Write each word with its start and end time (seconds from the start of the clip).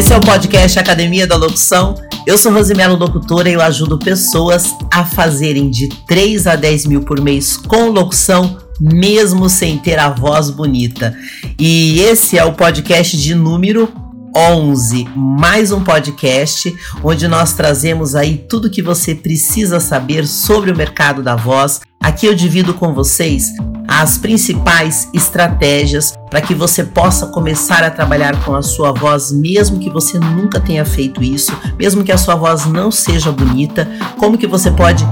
Esse 0.00 0.14
é 0.14 0.16
o 0.16 0.20
podcast 0.20 0.78
Academia 0.78 1.26
da 1.26 1.36
Locução. 1.36 1.94
Eu 2.26 2.38
sou 2.38 2.50
Rosimelo 2.50 2.96
Locutora 2.96 3.50
e 3.50 3.52
eu 3.52 3.60
ajudo 3.60 3.98
pessoas 3.98 4.74
a 4.90 5.04
fazerem 5.04 5.68
de 5.68 5.90
3 6.06 6.46
a 6.46 6.56
10 6.56 6.86
mil 6.86 7.02
por 7.02 7.20
mês 7.20 7.58
com 7.58 7.90
locução, 7.90 8.56
mesmo 8.80 9.46
sem 9.50 9.76
ter 9.76 9.98
a 9.98 10.08
voz 10.08 10.48
bonita. 10.48 11.14
E 11.58 12.00
esse 12.00 12.38
é 12.38 12.44
o 12.46 12.54
podcast 12.54 13.14
de 13.14 13.34
número 13.34 13.92
11, 14.34 15.06
mais 15.14 15.70
um 15.70 15.84
podcast 15.84 16.74
onde 17.04 17.28
nós 17.28 17.52
trazemos 17.52 18.14
aí 18.14 18.38
tudo 18.38 18.70
que 18.70 18.80
você 18.80 19.14
precisa 19.14 19.80
saber 19.80 20.26
sobre 20.26 20.70
o 20.70 20.76
mercado 20.76 21.22
da 21.22 21.36
voz. 21.36 21.82
Aqui 22.02 22.24
eu 22.24 22.34
divido 22.34 22.72
com 22.72 22.94
vocês 22.94 23.52
as 24.00 24.16
principais 24.16 25.10
estratégias 25.12 26.14
para 26.30 26.40
que 26.40 26.54
você 26.54 26.82
possa 26.82 27.26
começar 27.26 27.84
a 27.84 27.90
trabalhar 27.90 28.34
com 28.46 28.54
a 28.54 28.62
sua 28.62 28.92
voz, 28.92 29.30
mesmo 29.30 29.78
que 29.78 29.90
você 29.90 30.18
nunca 30.18 30.58
tenha 30.58 30.86
feito 30.86 31.22
isso, 31.22 31.52
mesmo 31.78 32.02
que 32.02 32.10
a 32.10 32.16
sua 32.16 32.34
voz 32.34 32.64
não 32.64 32.90
seja 32.90 33.30
bonita, 33.30 33.86
como 34.16 34.38
que 34.38 34.46
você 34.46 34.70
pode 34.70 35.04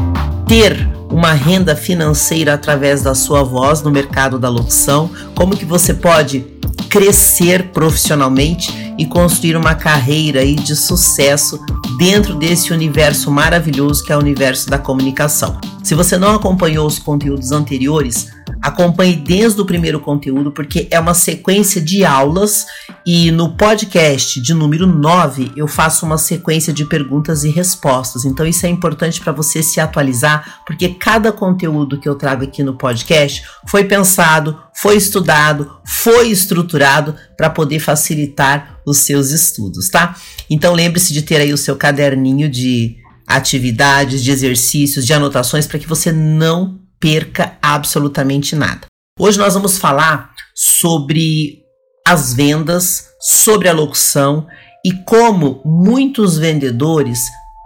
ter 0.46 0.88
uma 1.10 1.34
renda 1.34 1.76
financeira 1.76 2.54
através 2.54 3.02
da 3.02 3.14
sua 3.14 3.42
voz 3.42 3.82
no 3.82 3.90
mercado 3.90 4.38
da 4.38 4.48
locução, 4.48 5.10
como 5.34 5.54
que 5.54 5.66
você 5.66 5.92
pode 5.92 6.46
crescer 6.88 7.64
profissionalmente 7.72 8.72
e 8.96 9.04
construir 9.04 9.54
uma 9.54 9.74
carreira 9.74 10.40
aí 10.40 10.54
de 10.54 10.74
sucesso 10.74 11.60
dentro 11.98 12.34
desse 12.34 12.72
universo 12.72 13.30
maravilhoso 13.30 14.02
que 14.02 14.12
é 14.12 14.16
o 14.16 14.20
universo 14.20 14.70
da 14.70 14.78
comunicação. 14.78 15.58
Se 15.82 15.94
você 15.94 16.16
não 16.16 16.34
acompanhou 16.34 16.86
os 16.86 16.98
conteúdos 16.98 17.52
anteriores, 17.52 18.37
Acompanhe 18.60 19.14
desde 19.14 19.60
o 19.60 19.64
primeiro 19.64 20.00
conteúdo, 20.00 20.50
porque 20.50 20.88
é 20.90 20.98
uma 20.98 21.14
sequência 21.14 21.80
de 21.80 22.04
aulas 22.04 22.66
e 23.06 23.30
no 23.30 23.56
podcast 23.56 24.40
de 24.40 24.52
número 24.52 24.86
9 24.86 25.52
eu 25.56 25.68
faço 25.68 26.04
uma 26.04 26.18
sequência 26.18 26.72
de 26.72 26.84
perguntas 26.84 27.44
e 27.44 27.50
respostas. 27.50 28.24
Então 28.24 28.44
isso 28.46 28.66
é 28.66 28.68
importante 28.68 29.20
para 29.20 29.32
você 29.32 29.62
se 29.62 29.80
atualizar, 29.80 30.62
porque 30.66 30.88
cada 30.88 31.32
conteúdo 31.32 32.00
que 32.00 32.08
eu 32.08 32.14
trago 32.14 32.44
aqui 32.44 32.62
no 32.62 32.76
podcast 32.76 33.42
foi 33.66 33.84
pensado, 33.84 34.58
foi 34.74 34.96
estudado, 34.96 35.70
foi 35.84 36.30
estruturado 36.30 37.14
para 37.36 37.50
poder 37.50 37.78
facilitar 37.78 38.80
os 38.84 38.98
seus 38.98 39.30
estudos, 39.30 39.88
tá? 39.88 40.16
Então 40.50 40.74
lembre-se 40.74 41.12
de 41.12 41.22
ter 41.22 41.36
aí 41.36 41.52
o 41.52 41.58
seu 41.58 41.76
caderninho 41.76 42.48
de 42.48 42.96
atividades, 43.26 44.24
de 44.24 44.30
exercícios, 44.30 45.06
de 45.06 45.12
anotações 45.12 45.66
para 45.66 45.78
que 45.78 45.86
você 45.86 46.10
não 46.10 46.80
perca 47.00 47.56
absolutamente 47.62 48.54
nada. 48.54 48.86
Hoje 49.18 49.38
nós 49.38 49.54
vamos 49.54 49.78
falar 49.78 50.32
sobre 50.54 51.62
as 52.06 52.32
vendas, 52.32 53.08
sobre 53.20 53.68
a 53.68 53.72
locução 53.72 54.46
e 54.84 54.92
como 55.04 55.60
muitos 55.64 56.38
vendedores 56.38 57.20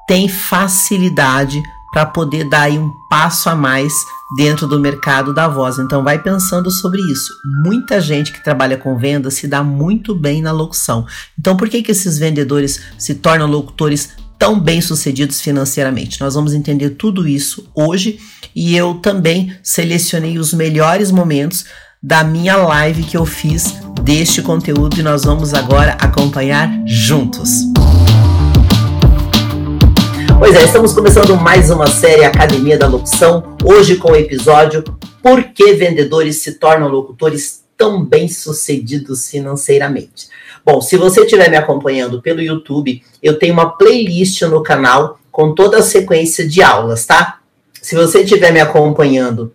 têm 0.08 0.28
facilidade 0.28 1.62
para 1.92 2.06
poder 2.06 2.48
dar 2.48 2.70
um 2.70 2.90
passo 3.10 3.50
a 3.50 3.54
mais 3.54 3.92
dentro 4.34 4.66
do 4.66 4.80
mercado 4.80 5.34
da 5.34 5.46
voz. 5.46 5.78
Então 5.78 6.02
vai 6.02 6.18
pensando 6.18 6.70
sobre 6.70 7.00
isso. 7.02 7.34
Muita 7.64 8.00
gente 8.00 8.32
que 8.32 8.42
trabalha 8.42 8.78
com 8.78 8.96
venda 8.96 9.30
se 9.30 9.46
dá 9.46 9.62
muito 9.62 10.14
bem 10.14 10.40
na 10.40 10.52
locução. 10.52 11.06
Então 11.38 11.54
por 11.54 11.68
que 11.68 11.82
que 11.82 11.92
esses 11.92 12.18
vendedores 12.18 12.80
se 12.98 13.14
tornam 13.16 13.46
locutores 13.46 14.16
tão 14.42 14.58
bem-sucedidos 14.58 15.40
financeiramente. 15.40 16.20
Nós 16.20 16.34
vamos 16.34 16.52
entender 16.52 16.90
tudo 16.90 17.28
isso 17.28 17.64
hoje 17.72 18.18
e 18.52 18.76
eu 18.76 18.94
também 18.94 19.56
selecionei 19.62 20.36
os 20.36 20.52
melhores 20.52 21.12
momentos 21.12 21.66
da 22.02 22.24
minha 22.24 22.56
live 22.56 23.04
que 23.04 23.16
eu 23.16 23.24
fiz 23.24 23.72
deste 24.02 24.42
conteúdo 24.42 24.98
e 24.98 25.02
nós 25.04 25.22
vamos 25.22 25.54
agora 25.54 25.92
acompanhar 25.92 26.68
juntos. 26.84 27.50
Pois 30.40 30.56
é, 30.56 30.64
estamos 30.64 30.92
começando 30.92 31.36
mais 31.36 31.70
uma 31.70 31.86
série 31.86 32.24
Academia 32.24 32.76
da 32.76 32.88
Locução, 32.88 33.56
hoje 33.62 33.94
com 33.94 34.10
o 34.10 34.16
episódio 34.16 34.82
Por 35.22 35.44
que 35.52 35.74
vendedores 35.74 36.42
se 36.42 36.54
tornam 36.54 36.88
locutores 36.88 37.62
tão 37.78 38.04
bem-sucedidos 38.04 39.30
financeiramente? 39.30 40.26
Bom, 40.64 40.80
se 40.80 40.96
você 40.96 41.22
estiver 41.22 41.50
me 41.50 41.56
acompanhando 41.56 42.22
pelo 42.22 42.40
YouTube, 42.40 43.02
eu 43.22 43.38
tenho 43.38 43.52
uma 43.52 43.76
playlist 43.76 44.42
no 44.42 44.62
canal 44.62 45.18
com 45.30 45.54
toda 45.54 45.78
a 45.78 45.82
sequência 45.82 46.46
de 46.46 46.62
aulas, 46.62 47.04
tá? 47.04 47.40
Se 47.80 47.96
você 47.96 48.20
estiver 48.20 48.52
me 48.52 48.60
acompanhando 48.60 49.52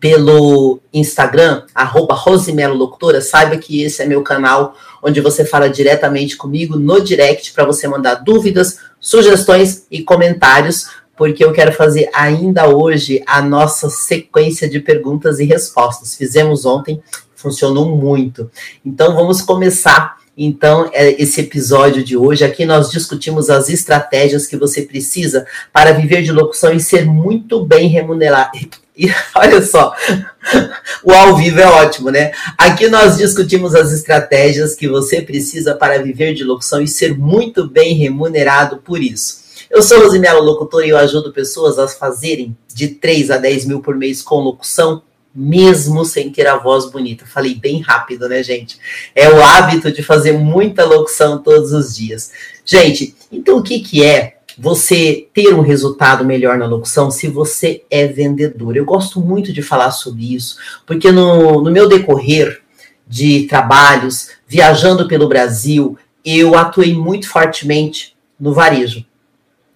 pelo 0.00 0.80
Instagram, 0.92 1.64
arroba 1.74 2.14
Rosimelo 2.14 2.74
Locutora, 2.74 3.20
saiba 3.20 3.56
que 3.56 3.82
esse 3.82 4.02
é 4.02 4.06
meu 4.06 4.22
canal 4.22 4.74
onde 5.02 5.20
você 5.20 5.44
fala 5.44 5.68
diretamente 5.68 6.36
comigo 6.36 6.76
no 6.78 7.00
direct 7.00 7.52
para 7.52 7.64
você 7.64 7.86
mandar 7.86 8.16
dúvidas, 8.16 8.78
sugestões 8.98 9.86
e 9.90 10.02
comentários, 10.02 10.86
porque 11.14 11.44
eu 11.44 11.52
quero 11.52 11.72
fazer 11.72 12.08
ainda 12.14 12.68
hoje 12.68 13.22
a 13.26 13.42
nossa 13.42 13.90
sequência 13.90 14.68
de 14.68 14.80
perguntas 14.80 15.38
e 15.38 15.44
respostas. 15.44 16.16
Fizemos 16.16 16.64
ontem, 16.64 17.02
funcionou 17.34 17.96
muito. 17.96 18.50
Então 18.84 19.14
vamos 19.14 19.42
começar 19.42 20.21
então, 20.36 20.88
é 20.94 21.10
esse 21.22 21.42
episódio 21.42 22.02
de 22.02 22.16
hoje, 22.16 22.42
aqui 22.42 22.64
nós 22.64 22.90
discutimos 22.90 23.50
as 23.50 23.68
estratégias 23.68 24.46
que 24.46 24.56
você 24.56 24.82
precisa 24.82 25.46
para 25.72 25.92
viver 25.92 26.22
de 26.22 26.32
locução 26.32 26.72
e 26.72 26.80
ser 26.80 27.04
muito 27.04 27.64
bem 27.64 27.88
remunerado. 27.88 28.58
E 28.94 29.06
olha 29.34 29.62
só, 29.62 29.96
o 31.02 31.10
ao 31.12 31.34
vivo 31.34 31.58
é 31.58 31.66
ótimo, 31.66 32.10
né? 32.10 32.30
Aqui 32.58 32.88
nós 32.88 33.16
discutimos 33.16 33.74
as 33.74 33.90
estratégias 33.90 34.74
que 34.74 34.86
você 34.86 35.22
precisa 35.22 35.74
para 35.74 36.02
viver 36.02 36.34
de 36.34 36.44
locução 36.44 36.82
e 36.82 36.86
ser 36.86 37.16
muito 37.16 37.66
bem 37.66 37.94
remunerado 37.94 38.82
por 38.84 39.02
isso. 39.02 39.38
Eu 39.70 39.82
sou 39.82 39.98
Rosimelo 39.98 40.42
Locutor 40.42 40.84
e 40.84 40.90
eu 40.90 40.98
ajudo 40.98 41.32
pessoas 41.32 41.78
a 41.78 41.88
fazerem 41.88 42.54
de 42.74 42.88
3 42.88 43.30
a 43.30 43.38
10 43.38 43.64
mil 43.64 43.80
por 43.80 43.96
mês 43.96 44.20
com 44.20 44.40
locução 44.40 45.02
mesmo 45.34 46.04
sem 46.04 46.30
ter 46.30 46.46
a 46.46 46.56
voz 46.56 46.90
bonita. 46.90 47.24
Falei 47.26 47.54
bem 47.54 47.80
rápido, 47.80 48.28
né, 48.28 48.42
gente? 48.42 48.78
É 49.14 49.30
o 49.30 49.42
hábito 49.42 49.90
de 49.90 50.02
fazer 50.02 50.32
muita 50.32 50.84
locução 50.84 51.38
todos 51.38 51.72
os 51.72 51.96
dias. 51.96 52.32
Gente, 52.64 53.14
então 53.30 53.58
o 53.58 53.62
que, 53.62 53.80
que 53.80 54.04
é 54.04 54.38
você 54.58 55.26
ter 55.32 55.54
um 55.54 55.62
resultado 55.62 56.24
melhor 56.24 56.58
na 56.58 56.66
locução 56.66 57.10
se 57.10 57.28
você 57.28 57.82
é 57.90 58.06
vendedor? 58.06 58.76
Eu 58.76 58.84
gosto 58.84 59.20
muito 59.20 59.52
de 59.52 59.62
falar 59.62 59.90
sobre 59.90 60.34
isso, 60.34 60.56
porque 60.86 61.10
no, 61.10 61.62
no 61.62 61.70
meu 61.70 61.88
decorrer 61.88 62.60
de 63.08 63.46
trabalhos, 63.46 64.30
viajando 64.46 65.08
pelo 65.08 65.28
Brasil, 65.28 65.98
eu 66.24 66.54
atuei 66.56 66.94
muito 66.94 67.28
fortemente 67.28 68.14
no 68.38 68.52
varejo. 68.52 69.04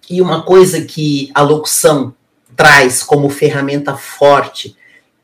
E 0.09 0.21
uma 0.21 0.43
coisa 0.43 0.81
que 0.81 1.29
a 1.33 1.41
locução 1.41 2.13
traz 2.55 3.03
como 3.03 3.29
ferramenta 3.29 3.95
forte 3.95 4.75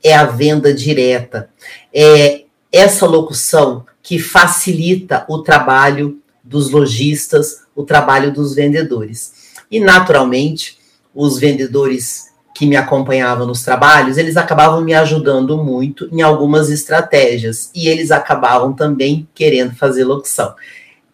é 0.03 0.13
a 0.13 0.25
venda 0.25 0.73
direta. 0.73 1.49
É 1.93 2.43
essa 2.71 3.05
locução 3.05 3.85
que 4.01 4.19
facilita 4.19 5.25
o 5.29 5.39
trabalho 5.39 6.19
dos 6.43 6.69
lojistas, 6.69 7.61
o 7.75 7.83
trabalho 7.83 8.33
dos 8.33 8.53
vendedores. 8.53 9.53
E, 9.71 9.79
naturalmente, 9.79 10.77
os 11.15 11.39
vendedores 11.39 12.33
que 12.53 12.65
me 12.65 12.75
acompanhavam 12.75 13.47
nos 13.47 13.63
trabalhos, 13.63 14.17
eles 14.17 14.37
acabavam 14.37 14.81
me 14.81 14.93
ajudando 14.93 15.57
muito 15.63 16.07
em 16.11 16.21
algumas 16.21 16.69
estratégias 16.69 17.71
e 17.73 17.87
eles 17.87 18.11
acabavam 18.11 18.73
também 18.73 19.27
querendo 19.33 19.75
fazer 19.75 20.03
locução. 20.03 20.53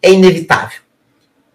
É 0.02 0.12
inevitável. 0.12 0.80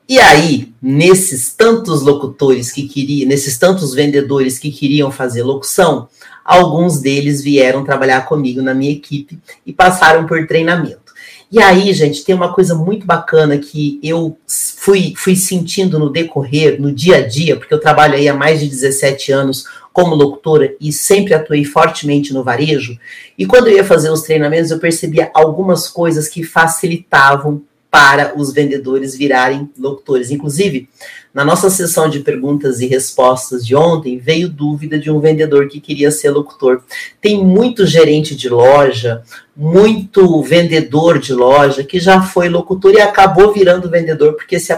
E 0.07 0.19
aí, 0.19 0.73
nesses 0.81 1.53
tantos 1.53 2.01
locutores 2.01 2.71
que 2.71 2.87
queriam, 2.87 3.27
nesses 3.27 3.57
tantos 3.57 3.93
vendedores 3.93 4.59
que 4.59 4.71
queriam 4.71 5.11
fazer 5.11 5.43
locução, 5.43 6.07
alguns 6.45 7.01
deles 7.01 7.41
vieram 7.41 7.83
trabalhar 7.83 8.21
comigo 8.25 8.61
na 8.61 8.75
minha 8.75 8.91
equipe 8.91 9.39
e 9.65 9.73
passaram 9.73 10.27
por 10.27 10.45
treinamento. 10.45 11.05
E 11.51 11.61
aí, 11.61 11.93
gente, 11.93 12.23
tem 12.23 12.35
uma 12.35 12.53
coisa 12.53 12.75
muito 12.75 13.05
bacana 13.05 13.57
que 13.57 13.99
eu 14.03 14.37
fui, 14.47 15.13
fui 15.15 15.35
sentindo 15.35 15.97
no 15.97 16.09
decorrer, 16.09 16.79
no 16.81 16.91
dia 16.91 17.17
a 17.17 17.27
dia, 17.27 17.55
porque 17.55 17.73
eu 17.73 17.79
trabalho 17.79 18.15
aí 18.15 18.27
há 18.27 18.33
mais 18.33 18.59
de 18.59 18.67
17 18.67 19.31
anos 19.31 19.65
como 19.93 20.15
locutora 20.15 20.75
e 20.81 20.91
sempre 20.91 21.33
atuei 21.33 21.63
fortemente 21.63 22.33
no 22.33 22.43
varejo. 22.43 22.99
E 23.37 23.45
quando 23.45 23.67
eu 23.67 23.75
ia 23.75 23.85
fazer 23.85 24.09
os 24.09 24.23
treinamentos, 24.23 24.69
eu 24.69 24.79
percebia 24.79 25.31
algumas 25.33 25.87
coisas 25.87 26.27
que 26.27 26.43
facilitavam 26.43 27.63
para 27.95 28.37
os 28.37 28.51
vendedores 28.51 29.15
virarem 29.15 29.69
locutores. 29.79 30.29
Inclusive, 30.29 30.89
na 31.33 31.45
nossa 31.45 31.69
sessão 31.69 32.09
de 32.09 32.19
perguntas 32.19 32.81
e 32.81 32.87
respostas 32.87 33.65
de 33.65 33.73
ontem, 33.73 34.17
veio 34.17 34.49
dúvida 34.49 34.99
de 34.99 35.09
um 35.09 35.21
vendedor 35.21 35.69
que 35.69 35.79
queria 35.79 36.11
ser 36.11 36.31
locutor. 36.31 36.83
Tem 37.21 37.41
muito 37.41 37.85
gerente 37.85 38.35
de 38.35 38.49
loja, 38.49 39.23
muito 39.55 40.41
vendedor 40.41 41.19
de 41.19 41.33
loja 41.33 41.85
que 41.85 41.97
já 41.97 42.21
foi 42.21 42.49
locutor 42.49 42.93
e 42.93 42.99
acabou 42.99 43.53
virando 43.53 43.89
vendedor 43.89 44.33
porque 44.33 44.59
se, 44.59 44.73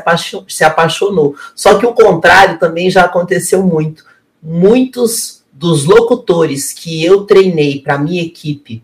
apaixonou. 0.63 1.35
Só 1.55 1.79
que 1.79 1.87
o 1.87 1.93
contrário 1.93 2.59
também 2.59 2.87
já 2.91 3.05
aconteceu 3.05 3.63
muito. 3.63 4.05
Muitos 4.43 5.41
dos 5.51 5.85
locutores 5.85 6.71
que 6.71 7.03
eu 7.03 7.23
treinei 7.23 7.81
para 7.81 7.97
minha 7.97 8.21
equipe 8.21 8.83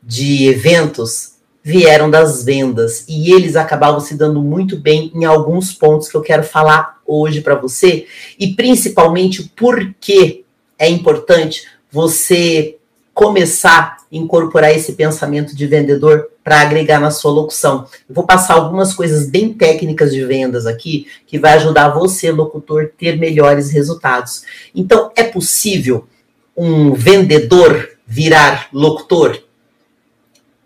de 0.00 0.46
eventos 0.46 1.37
vieram 1.68 2.10
das 2.10 2.42
vendas 2.42 3.04
e 3.06 3.30
eles 3.30 3.54
acabavam 3.54 4.00
se 4.00 4.14
dando 4.14 4.40
muito 4.40 4.74
bem 4.74 5.12
em 5.14 5.26
alguns 5.26 5.70
pontos 5.70 6.08
que 6.08 6.16
eu 6.16 6.22
quero 6.22 6.42
falar 6.42 6.96
hoje 7.06 7.42
para 7.42 7.56
você 7.56 8.06
e 8.40 8.54
principalmente 8.54 9.42
por 9.54 9.94
que 10.00 10.46
é 10.78 10.88
importante 10.88 11.68
você 11.92 12.78
começar 13.12 13.98
a 13.98 14.16
incorporar 14.16 14.74
esse 14.74 14.94
pensamento 14.94 15.54
de 15.54 15.66
vendedor 15.66 16.30
para 16.42 16.62
agregar 16.62 17.00
na 17.00 17.10
sua 17.10 17.32
locução. 17.32 17.86
Eu 18.08 18.14
vou 18.14 18.24
passar 18.24 18.54
algumas 18.54 18.94
coisas 18.94 19.28
bem 19.28 19.52
técnicas 19.52 20.10
de 20.10 20.24
vendas 20.24 20.64
aqui 20.64 21.06
que 21.26 21.38
vai 21.38 21.52
ajudar 21.52 21.90
você, 21.90 22.32
locutor, 22.32 22.92
ter 22.96 23.18
melhores 23.18 23.70
resultados. 23.70 24.42
Então, 24.74 25.12
é 25.14 25.22
possível 25.22 26.08
um 26.56 26.94
vendedor 26.94 27.90
virar 28.06 28.68
locutor? 28.72 29.47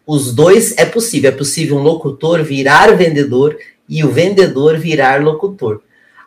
Os 0.07 0.35
dois 0.35 0.77
é 0.77 0.85
possível. 0.85 1.31
É 1.31 1.35
possível 1.35 1.77
um 1.77 1.83
locutor 1.83 2.43
virar 2.43 2.97
vendedor 2.97 3.57
e 3.89 4.05
o 4.05 4.11
vendedor 4.11 4.79
virar 4.79 5.23
locutor. 5.23 5.81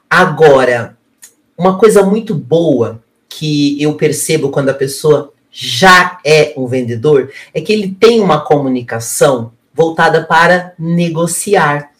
Agora, 0.10 0.98
uma 1.58 1.78
coisa 1.78 2.04
muito 2.04 2.34
boa 2.34 3.02
que 3.28 3.82
eu 3.82 3.96
percebo 3.96 4.50
quando 4.50 4.70
a 4.70 4.74
pessoa 4.74 5.34
já 5.52 6.20
é 6.26 6.54
um 6.58 6.68
vendedor 6.68 7.32
é 7.54 7.62
que 7.62 7.72
ele 7.72 7.96
tem 7.98 8.20
uma 8.20 8.42
comunicação 8.42 9.52
voltada 9.74 10.24
para 10.24 10.74
negociar. 10.78 11.92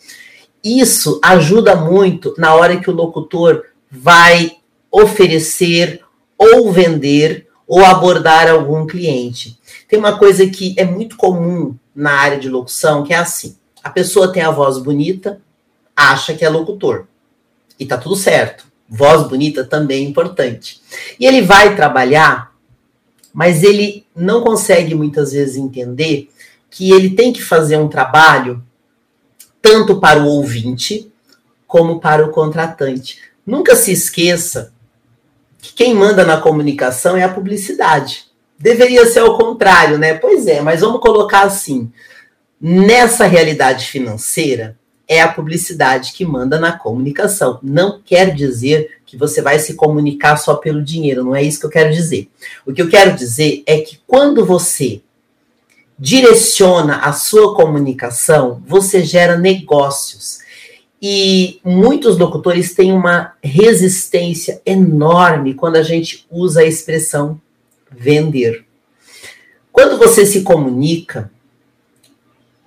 Isso 0.64 1.20
ajuda 1.24 1.76
muito 1.76 2.34
na 2.38 2.54
hora 2.56 2.78
que 2.78 2.90
o 2.90 2.94
locutor 2.94 3.64
vai 3.90 4.58
oferecer 4.92 6.02
ou 6.38 6.72
vender 6.72 7.48
ou 7.68 7.84
abordar 7.84 8.50
algum 8.50 8.86
cliente. 8.86 9.58
Tem 9.96 10.00
uma 10.02 10.18
coisa 10.20 10.46
que 10.46 10.76
é 10.78 10.84
muito 10.84 11.16
comum 11.16 11.74
na 11.96 12.12
área 12.12 12.38
de 12.38 12.50
locução, 12.50 13.06
que 13.06 13.14
é 13.14 13.18
assim: 13.18 13.56
a 13.82 13.90
pessoa 13.90 14.30
tem 14.30 14.44
a 14.44 14.52
voz 14.52 14.78
bonita, 14.78 15.40
acha 15.96 16.34
que 16.34 16.44
é 16.44 16.50
locutor. 16.50 17.08
E 17.80 17.86
tá 17.86 17.98
tudo 17.98 18.18
certo. 18.18 18.66
Voz 18.90 19.26
bonita 19.26 19.64
também 19.64 20.06
é 20.06 20.10
importante. 20.10 20.82
E 21.18 21.26
ele 21.26 21.42
vai 21.42 21.78
trabalhar, 21.78 22.54
mas 23.34 23.64
ele 23.64 24.06
não 24.14 24.44
consegue 24.44 24.94
muitas 24.94 25.32
vezes 25.32 25.56
entender 25.56 26.30
que 26.70 26.92
ele 26.92 27.12
tem 27.12 27.32
que 27.32 27.42
fazer 27.42 27.78
um 27.78 27.88
trabalho 27.88 28.62
tanto 29.62 30.02
para 30.02 30.22
o 30.22 30.28
ouvinte 30.28 31.10
como 31.66 32.02
para 32.02 32.26
o 32.26 32.32
contratante. 32.32 33.18
Nunca 33.48 33.78
se 33.78 33.94
esqueça 33.94 34.74
que 35.58 35.72
quem 35.72 35.96
manda 35.96 36.26
na 36.26 36.36
comunicação 36.36 37.16
é 37.16 37.24
a 37.24 37.34
publicidade. 37.34 38.25
Deveria 38.58 39.06
ser 39.06 39.20
ao 39.20 39.38
contrário, 39.38 39.98
né? 39.98 40.14
Pois 40.14 40.48
é, 40.48 40.62
mas 40.62 40.82
vamos 40.82 41.02
colocar 41.02 41.44
assim: 41.44 41.92
nessa 42.60 43.26
realidade 43.26 43.88
financeira, 43.88 44.78
é 45.08 45.22
a 45.22 45.32
publicidade 45.32 46.14
que 46.14 46.26
manda 46.26 46.60
na 46.60 46.78
comunicação. 46.78 47.60
Não 47.62 48.02
quer 48.04 48.34
dizer 48.34 48.98
que 49.06 49.18
você 49.18 49.42
vai 49.42 49.60
se 49.60 49.76
comunicar 49.76 50.38
só 50.38 50.56
pelo 50.56 50.84
dinheiro, 50.84 51.24
não 51.24 51.36
é 51.36 51.44
isso 51.44 51.60
que 51.60 51.66
eu 51.66 51.72
quero 51.72 51.94
dizer. 51.94 52.30
O 52.66 52.74
que 52.74 52.82
eu 52.82 52.90
quero 52.90 53.16
dizer 53.16 53.64
é 53.66 53.80
que 53.80 54.00
quando 54.08 54.46
você 54.46 55.02
direciona 55.98 56.98
a 56.98 57.14
sua 57.14 57.56
comunicação, 57.56 58.62
você 58.68 59.04
gera 59.04 59.38
negócios. 59.38 60.40
E 61.02 61.60
muitos 61.64 62.18
locutores 62.18 62.74
têm 62.74 62.92
uma 62.92 63.34
resistência 63.44 64.62
enorme 64.66 65.54
quando 65.54 65.76
a 65.76 65.84
gente 65.84 66.26
usa 66.32 66.62
a 66.62 66.66
expressão 66.66 67.40
vender. 67.98 68.66
Quando 69.72 69.98
você 69.98 70.26
se 70.26 70.42
comunica, 70.42 71.32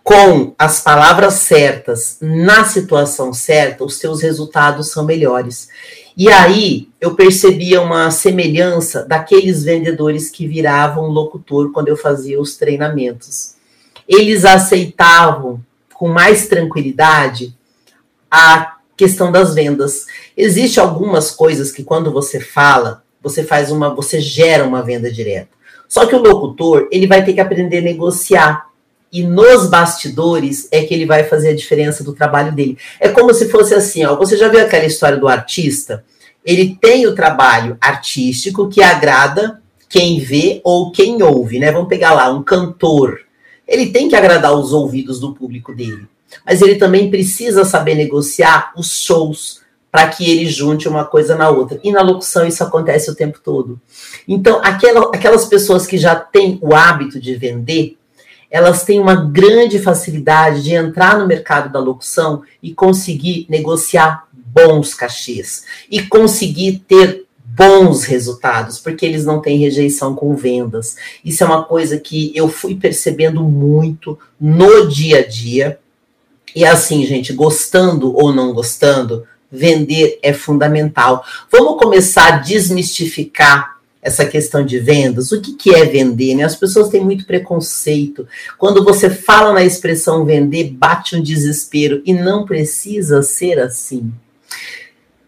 com 0.09 0.55
as 0.59 0.81
palavras 0.81 1.35
certas, 1.35 2.17
na 2.21 2.65
situação 2.65 3.33
certa, 3.33 3.85
os 3.85 3.99
seus 3.99 4.23
resultados 4.23 4.91
são 4.91 5.05
melhores. 5.05 5.69
E 6.17 6.31
aí 6.31 6.89
eu 6.99 7.15
percebia 7.15 7.81
uma 7.83 8.11
semelhança 8.11 9.05
daqueles 9.05 9.63
vendedores 9.63 10.31
que 10.31 10.47
viravam 10.47 11.09
locutor 11.09 11.73
quando 11.73 11.89
eu 11.89 11.97
fazia 11.97 12.41
os 12.41 12.57
treinamentos. 12.57 13.55
Eles 14.09 14.47
aceitavam 14.47 15.63
com 15.93 16.09
mais 16.09 16.49
tranquilidade 16.49 17.55
a 18.31 18.79
questão 18.97 19.31
das 19.31 19.55
vendas. 19.55 20.07
Existem 20.37 20.83
algumas 20.83 21.31
coisas 21.31 21.71
que 21.71 21.85
quando 21.85 22.11
você 22.11 22.41
fala, 22.41 23.05
você 23.23 23.43
faz 23.43 23.71
uma, 23.71 23.95
você 23.95 24.21
gera 24.21 24.65
uma 24.65 24.83
venda 24.83 25.11
direta. 25.11 25.51
Só 25.89 26.07
que 26.07 26.15
o 26.15 26.23
locutor, 26.23 26.89
ele 26.91 27.07
vai 27.07 27.25
ter 27.25 27.33
que 27.33 27.41
aprender 27.41 27.79
a 27.79 27.83
negociar 27.83 28.69
e 29.13 29.23
nos 29.23 29.69
bastidores 29.69 30.69
é 30.71 30.85
que 30.85 30.93
ele 30.93 31.07
vai 31.07 31.25
fazer 31.25 31.49
a 31.49 31.57
diferença 31.57 32.05
do 32.05 32.13
trabalho 32.13 32.53
dele. 32.53 32.77
É 33.01 33.09
como 33.09 33.33
se 33.33 33.49
fosse 33.49 33.75
assim, 33.75 34.05
ó, 34.05 34.15
você 34.17 34.37
já 34.37 34.49
viu 34.49 34.61
aquela 34.61 34.85
história 34.85 35.17
do 35.17 35.29
artista? 35.29 36.05
Ele 36.45 36.77
tem 36.81 37.07
o 37.07 37.15
trabalho 37.15 37.77
artístico 37.81 38.69
que 38.69 38.83
agrada 38.83 39.63
quem 39.89 40.21
vê 40.21 40.61
ou 40.63 40.93
quem 40.93 41.23
ouve, 41.23 41.59
né? 41.59 41.73
Vamos 41.73 41.89
pegar 41.89 42.13
lá 42.13 42.31
um 42.31 42.43
cantor. 42.43 43.21
Ele 43.67 43.91
tem 43.91 44.09
que 44.09 44.17
agradar 44.17 44.55
os 44.55 44.73
ouvidos 44.73 45.19
do 45.19 45.35
público 45.35 45.75
dele, 45.75 46.07
mas 46.45 46.61
ele 46.61 46.77
também 46.77 47.11
precisa 47.11 47.65
saber 47.65 47.95
negociar 47.95 48.73
os 48.77 49.03
shows 49.03 49.61
para 49.99 50.07
que 50.07 50.31
ele 50.31 50.47
junte 50.47 50.89
uma 50.89 51.05
coisa 51.05 51.35
na 51.35 51.51
outra. 51.51 51.81
E 51.83 51.91
na 51.91 52.03
locução 52.03 52.47
isso 52.47 52.63
acontece 52.63 53.11
o 53.11 53.17
tempo 53.17 53.41
todo. 53.43 53.81
Então, 54.29 54.61
aquela, 54.63 55.11
aquelas 55.13 55.47
pessoas 55.47 55.89
que 55.89 55.99
já 55.99 56.15
têm 56.15 56.57
o 56.63 56.73
hábito 56.73 57.19
de 57.21 57.35
vender, 57.35 57.97
elas 58.49 58.85
têm 58.85 59.01
uma 59.01 59.17
grande 59.17 59.81
facilidade 59.81 60.63
de 60.63 60.73
entrar 60.73 61.19
no 61.19 61.27
mercado 61.27 61.73
da 61.73 61.81
locução 61.81 62.43
e 62.63 62.73
conseguir 62.73 63.45
negociar 63.49 64.29
bons 64.33 64.95
cachês 64.95 65.65
e 65.91 66.01
conseguir 66.03 66.85
ter 66.87 67.25
bons 67.45 68.05
resultados, 68.05 68.79
porque 68.79 69.05
eles 69.05 69.25
não 69.25 69.41
têm 69.41 69.59
rejeição 69.59 70.15
com 70.15 70.37
vendas. 70.37 70.95
Isso 71.25 71.43
é 71.43 71.47
uma 71.49 71.65
coisa 71.65 71.99
que 71.99 72.31
eu 72.37 72.49
fui 72.49 72.77
percebendo 72.77 73.43
muito 73.43 74.17
no 74.41 74.87
dia 74.87 75.19
a 75.19 75.27
dia. 75.27 75.81
E 76.55 76.65
assim, 76.65 77.05
gente, 77.05 77.33
gostando 77.33 78.17
ou 78.17 78.33
não 78.33 78.53
gostando, 78.53 79.27
vender 79.51 80.19
é 80.23 80.33
fundamental. 80.33 81.25
Vamos 81.51 81.79
começar 81.79 82.35
a 82.35 82.39
desmistificar 82.39 83.79
essa 84.01 84.25
questão 84.25 84.65
de 84.65 84.79
vendas, 84.79 85.33
o 85.33 85.41
que, 85.41 85.55
que 85.55 85.75
é 85.75 85.85
vender? 85.85 86.35
Né? 86.35 86.45
As 86.45 86.55
pessoas 86.55 86.89
têm 86.89 87.05
muito 87.05 87.27
preconceito. 87.27 88.27
Quando 88.57 88.85
você 88.85 89.11
fala 89.11 89.53
na 89.53 89.65
expressão 89.65 90.25
vender, 90.25 90.71
bate 90.71 91.17
um 91.17 91.23
desespero 91.23 92.01
e 92.07 92.13
não 92.13 92.45
precisa 92.45 93.23
ser 93.23 93.59
assim. 93.59 94.13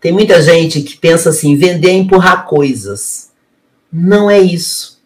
Tem 0.00 0.12
muita 0.12 0.41
gente 0.41 0.81
que 0.83 0.97
pensa 0.97 1.31
assim: 1.31 1.57
vender 1.57 1.91
é 1.91 1.93
empurrar 1.93 2.47
coisas. 2.47 3.31
Não 3.93 4.31
é 4.31 4.39
isso. 4.39 5.00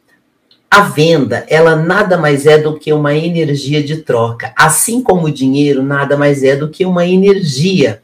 A 0.70 0.82
venda, 0.82 1.46
ela 1.48 1.76
nada 1.76 2.18
mais 2.18 2.46
é 2.46 2.58
do 2.58 2.78
que 2.78 2.92
uma 2.92 3.14
energia 3.14 3.82
de 3.82 3.98
troca. 3.98 4.52
Assim 4.56 5.02
como 5.02 5.26
o 5.26 5.32
dinheiro 5.32 5.82
nada 5.82 6.16
mais 6.16 6.42
é 6.42 6.54
do 6.56 6.68
que 6.68 6.84
uma 6.84 7.06
energia 7.06 8.02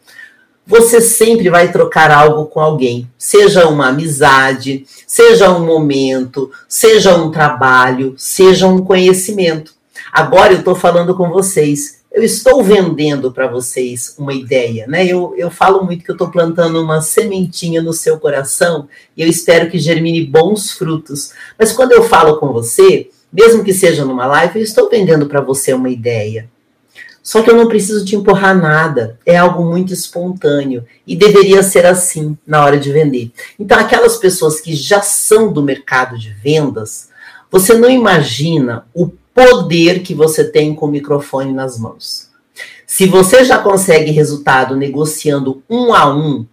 você 0.71 1.01
sempre 1.01 1.51
vai 1.51 1.73
trocar 1.73 2.13
algo 2.13 2.47
com 2.47 2.61
alguém, 2.61 3.11
seja 3.19 3.67
uma 3.67 3.89
amizade, 3.89 4.87
seja 5.05 5.51
um 5.51 5.67
momento, 5.67 6.49
seja 6.69 7.17
um 7.17 7.29
trabalho, 7.29 8.15
seja 8.17 8.69
um 8.69 8.79
conhecimento. 8.79 9.75
Agora 10.13 10.53
eu 10.53 10.61
estou 10.61 10.77
falando 10.77 11.13
com 11.17 11.29
vocês. 11.29 11.99
Eu 12.13 12.23
estou 12.23 12.63
vendendo 12.63 13.33
para 13.33 13.49
vocês 13.49 14.15
uma 14.17 14.33
ideia, 14.33 14.87
né? 14.87 15.05
Eu, 15.05 15.35
eu 15.37 15.51
falo 15.51 15.85
muito 15.85 16.05
que 16.05 16.11
eu 16.11 16.15
estou 16.15 16.31
plantando 16.31 16.81
uma 16.81 17.01
sementinha 17.03 17.83
no 17.83 17.93
seu 17.93 18.21
coração 18.21 18.89
e 19.17 19.23
eu 19.23 19.29
espero 19.29 19.69
que 19.69 19.79
germine 19.79 20.25
bons 20.25 20.71
frutos. 20.71 21.33
Mas 21.59 21.73
quando 21.73 21.93
eu 21.93 22.05
falo 22.05 22.39
com 22.39 22.53
você, 22.53 23.11
mesmo 23.33 23.65
que 23.65 23.75
seja 23.75 24.05
numa 24.05 24.27
live, 24.27 24.61
eu 24.61 24.65
estou 24.65 24.89
vendendo 24.89 25.27
para 25.27 25.41
você 25.41 25.73
uma 25.73 25.91
ideia. 25.91 26.49
Só 27.31 27.45
que 27.45 27.49
eu 27.49 27.55
não 27.55 27.69
preciso 27.69 28.05
te 28.05 28.17
empurrar 28.17 28.61
nada, 28.61 29.17
é 29.25 29.37
algo 29.37 29.65
muito 29.65 29.93
espontâneo 29.93 30.85
e 31.07 31.15
deveria 31.15 31.63
ser 31.63 31.87
assim 31.87 32.37
na 32.45 32.65
hora 32.65 32.77
de 32.77 32.91
vender. 32.91 33.31
Então, 33.57 33.79
aquelas 33.79 34.17
pessoas 34.17 34.61
que 34.61 34.75
já 34.75 35.01
são 35.01 35.53
do 35.53 35.63
mercado 35.63 36.19
de 36.19 36.31
vendas, 36.31 37.09
você 37.49 37.75
não 37.75 37.89
imagina 37.89 38.85
o 38.93 39.13
poder 39.33 40.03
que 40.03 40.13
você 40.13 40.43
tem 40.43 40.75
com 40.75 40.87
o 40.87 40.91
microfone 40.91 41.53
nas 41.53 41.79
mãos. 41.79 42.29
Se 42.85 43.07
você 43.07 43.45
já 43.45 43.59
consegue 43.59 44.11
resultado 44.11 44.75
negociando 44.75 45.63
um 45.71 45.95
a 45.95 46.13
um 46.13 46.45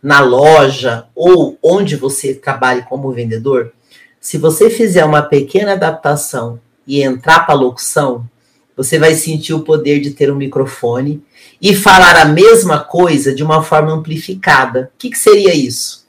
na 0.00 0.20
loja 0.20 1.06
ou 1.16 1.58
onde 1.60 1.96
você 1.96 2.32
trabalhe 2.32 2.82
como 2.82 3.10
vendedor, 3.10 3.72
se 4.20 4.38
você 4.38 4.70
fizer 4.70 5.04
uma 5.04 5.22
pequena 5.22 5.72
adaptação 5.72 6.60
e 6.86 7.02
entrar 7.02 7.44
para 7.44 7.56
a 7.56 7.58
locução, 7.58 8.30
você 8.76 8.98
vai 8.98 9.14
sentir 9.14 9.54
o 9.54 9.62
poder 9.62 10.00
de 10.00 10.10
ter 10.10 10.32
um 10.32 10.36
microfone 10.36 11.22
e 11.60 11.74
falar 11.74 12.16
a 12.16 12.24
mesma 12.24 12.80
coisa 12.80 13.34
de 13.34 13.42
uma 13.42 13.62
forma 13.62 13.92
amplificada. 13.92 14.90
O 14.94 14.98
que, 14.98 15.10
que 15.10 15.18
seria 15.18 15.54
isso? 15.54 16.06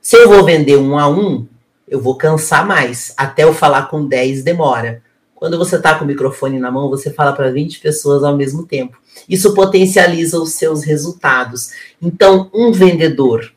Se 0.00 0.16
eu 0.16 0.28
vou 0.28 0.44
vender 0.44 0.76
um 0.76 0.98
a 0.98 1.08
um, 1.08 1.46
eu 1.86 2.00
vou 2.00 2.16
cansar 2.16 2.66
mais. 2.66 3.12
Até 3.16 3.44
eu 3.44 3.52
falar 3.52 3.88
com 3.88 4.06
10 4.06 4.42
demora. 4.42 5.02
Quando 5.34 5.58
você 5.58 5.76
está 5.76 5.94
com 5.94 6.04
o 6.04 6.08
microfone 6.08 6.58
na 6.58 6.70
mão, 6.70 6.88
você 6.88 7.10
fala 7.10 7.32
para 7.32 7.50
20 7.50 7.80
pessoas 7.80 8.24
ao 8.24 8.36
mesmo 8.36 8.66
tempo. 8.66 8.98
Isso 9.28 9.54
potencializa 9.54 10.40
os 10.40 10.54
seus 10.54 10.82
resultados. 10.82 11.70
Então, 12.00 12.50
um 12.52 12.72
vendedor 12.72 13.52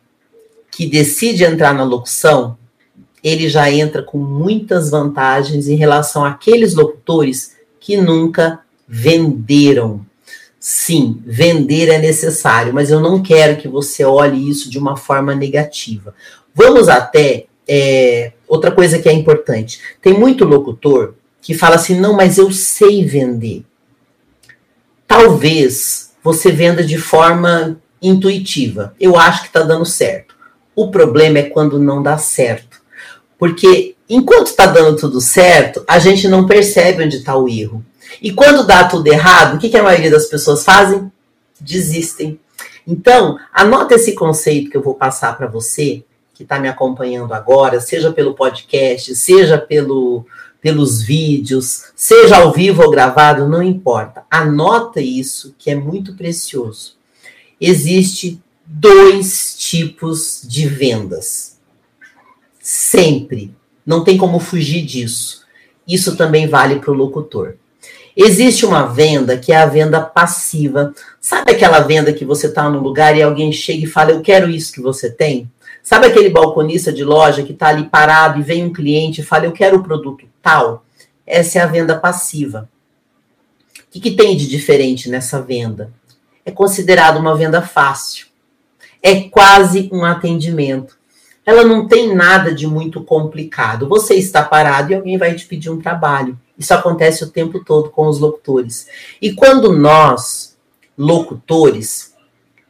que 0.69 0.85
decide 0.85 1.43
entrar 1.43 1.73
na 1.73 1.83
locução, 1.83 2.57
ele 3.23 3.49
já 3.49 3.71
entra 3.71 4.01
com 4.03 4.17
muitas 4.17 4.89
vantagens 4.89 5.67
em 5.67 5.75
relação 5.75 6.23
àqueles 6.23 6.73
locutores 6.73 7.55
que 7.81 7.97
nunca 7.97 8.61
venderam. 8.87 10.05
Sim, 10.57 11.21
vender 11.25 11.89
é 11.89 11.97
necessário, 11.97 12.71
mas 12.71 12.91
eu 12.91 12.99
não 12.99 13.21
quero 13.21 13.57
que 13.57 13.67
você 13.67 14.05
olhe 14.05 14.47
isso 14.47 14.69
de 14.69 14.77
uma 14.77 14.95
forma 14.95 15.33
negativa. 15.33 16.13
Vamos 16.53 16.87
até 16.87 17.47
é, 17.67 18.33
outra 18.47 18.71
coisa 18.71 18.99
que 18.99 19.09
é 19.09 19.11
importante. 19.11 19.81
Tem 19.99 20.13
muito 20.13 20.45
locutor 20.45 21.15
que 21.41 21.55
fala 21.55 21.75
assim: 21.75 21.99
não, 21.99 22.13
mas 22.13 22.37
eu 22.37 22.51
sei 22.51 23.03
vender. 23.03 23.65
Talvez 25.07 26.11
você 26.23 26.51
venda 26.51 26.83
de 26.83 26.99
forma 26.99 27.81
intuitiva. 27.99 28.95
Eu 28.99 29.17
acho 29.17 29.41
que 29.41 29.47
está 29.47 29.63
dando 29.63 29.85
certo. 29.85 30.35
O 30.75 30.91
problema 30.91 31.39
é 31.39 31.43
quando 31.43 31.79
não 31.79 32.03
dá 32.03 32.17
certo. 32.19 32.79
Porque 33.37 33.95
enquanto 34.11 34.47
está 34.47 34.65
dando 34.65 34.97
tudo 34.97 35.21
certo, 35.21 35.83
a 35.87 35.97
gente 35.97 36.27
não 36.27 36.45
percebe 36.45 37.03
onde 37.03 37.17
está 37.17 37.35
o 37.35 37.47
erro. 37.47 37.83
E 38.21 38.31
quando 38.31 38.67
dá 38.67 38.83
tudo 38.83 39.07
errado, 39.07 39.55
o 39.55 39.57
que, 39.57 39.69
que 39.69 39.77
a 39.77 39.83
maioria 39.83 40.11
das 40.11 40.25
pessoas 40.25 40.65
fazem? 40.65 41.09
Desistem. 41.59 42.37
Então, 42.85 43.39
anota 43.53 43.95
esse 43.95 44.13
conceito 44.13 44.69
que 44.69 44.75
eu 44.75 44.81
vou 44.81 44.95
passar 44.95 45.37
para 45.37 45.47
você, 45.47 46.03
que 46.33 46.43
está 46.43 46.59
me 46.59 46.67
acompanhando 46.67 47.33
agora, 47.33 47.79
seja 47.79 48.11
pelo 48.11 48.33
podcast, 48.33 49.15
seja 49.15 49.57
pelo, 49.57 50.25
pelos 50.59 51.01
vídeos, 51.01 51.85
seja 51.95 52.37
ao 52.37 52.51
vivo 52.51 52.83
ou 52.83 52.91
gravado, 52.91 53.47
não 53.47 53.63
importa. 53.63 54.23
Anota 54.29 54.99
isso, 54.99 55.55
que 55.57 55.71
é 55.71 55.75
muito 55.75 56.15
precioso. 56.15 56.95
Existe 57.61 58.41
dois 58.65 59.55
tipos 59.57 60.41
de 60.43 60.67
vendas. 60.67 61.57
Sempre. 62.59 63.53
Não 63.91 64.05
tem 64.05 64.17
como 64.17 64.39
fugir 64.39 64.85
disso. 64.85 65.43
Isso 65.85 66.15
também 66.15 66.47
vale 66.47 66.79
para 66.79 66.91
o 66.91 66.93
locutor. 66.93 67.55
Existe 68.15 68.65
uma 68.65 68.85
venda 68.85 69.37
que 69.37 69.51
é 69.51 69.57
a 69.57 69.65
venda 69.65 69.99
passiva. 69.99 70.93
Sabe 71.19 71.51
aquela 71.51 71.81
venda 71.81 72.13
que 72.13 72.23
você 72.23 72.47
está 72.47 72.69
num 72.69 72.79
lugar 72.79 73.17
e 73.17 73.21
alguém 73.21 73.51
chega 73.51 73.83
e 73.83 73.87
fala: 73.87 74.11
Eu 74.11 74.21
quero 74.21 74.49
isso 74.49 74.71
que 74.71 74.79
você 74.79 75.11
tem? 75.11 75.51
Sabe 75.83 76.07
aquele 76.07 76.29
balconista 76.29 76.93
de 76.93 77.03
loja 77.03 77.43
que 77.43 77.51
está 77.51 77.67
ali 77.67 77.83
parado 77.89 78.39
e 78.39 78.43
vem 78.43 78.63
um 78.63 78.71
cliente 78.71 79.19
e 79.19 79.25
fala: 79.25 79.43
Eu 79.43 79.51
quero 79.51 79.79
o 79.79 79.83
produto 79.83 80.25
tal? 80.41 80.85
Essa 81.27 81.59
é 81.59 81.61
a 81.61 81.67
venda 81.67 81.99
passiva. 81.99 82.69
O 83.77 83.91
que, 83.91 83.99
que 83.99 84.11
tem 84.11 84.37
de 84.37 84.47
diferente 84.47 85.09
nessa 85.09 85.41
venda? 85.41 85.91
É 86.45 86.51
considerado 86.51 87.17
uma 87.17 87.35
venda 87.35 87.61
fácil. 87.61 88.27
É 89.03 89.19
quase 89.23 89.89
um 89.91 90.05
atendimento. 90.05 91.00
Ela 91.45 91.63
não 91.63 91.87
tem 91.87 92.13
nada 92.13 92.53
de 92.53 92.67
muito 92.67 93.03
complicado. 93.03 93.87
Você 93.87 94.15
está 94.15 94.43
parado 94.43 94.91
e 94.91 94.95
alguém 94.95 95.17
vai 95.17 95.33
te 95.35 95.45
pedir 95.45 95.69
um 95.69 95.81
trabalho. 95.81 96.39
Isso 96.57 96.73
acontece 96.73 97.23
o 97.23 97.29
tempo 97.29 97.63
todo 97.63 97.89
com 97.89 98.07
os 98.07 98.19
locutores. 98.19 98.87
E 99.19 99.33
quando 99.33 99.73
nós, 99.73 100.55
locutores, 100.95 102.13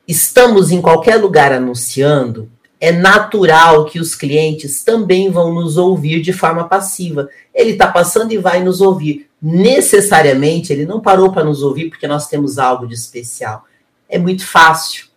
estamos 0.08 0.72
em 0.72 0.82
qualquer 0.82 1.18
lugar 1.18 1.52
anunciando, 1.52 2.50
é 2.80 2.92
natural 2.92 3.86
que 3.86 4.00
os 4.00 4.16
clientes 4.16 4.84
também 4.84 5.30
vão 5.30 5.54
nos 5.54 5.78
ouvir 5.78 6.22
de 6.22 6.34
forma 6.34 6.68
passiva. 6.68 7.30
Ele 7.54 7.72
está 7.72 7.88
passando 7.88 8.32
e 8.32 8.38
vai 8.38 8.64
nos 8.64 8.82
ouvir. 8.82 9.30
Necessariamente, 9.42 10.72
ele 10.74 10.86
não 10.86 11.00
parou 11.00 11.32
para 11.32 11.44
nos 11.44 11.62
ouvir 11.62 11.90
porque 11.90 12.08
nós 12.08 12.28
temos 12.28 12.58
algo 12.58 12.88
de 12.88 12.96
especial. 12.96 13.66
É 14.10 14.18
muito 14.18 14.48
fácil. 14.48 15.08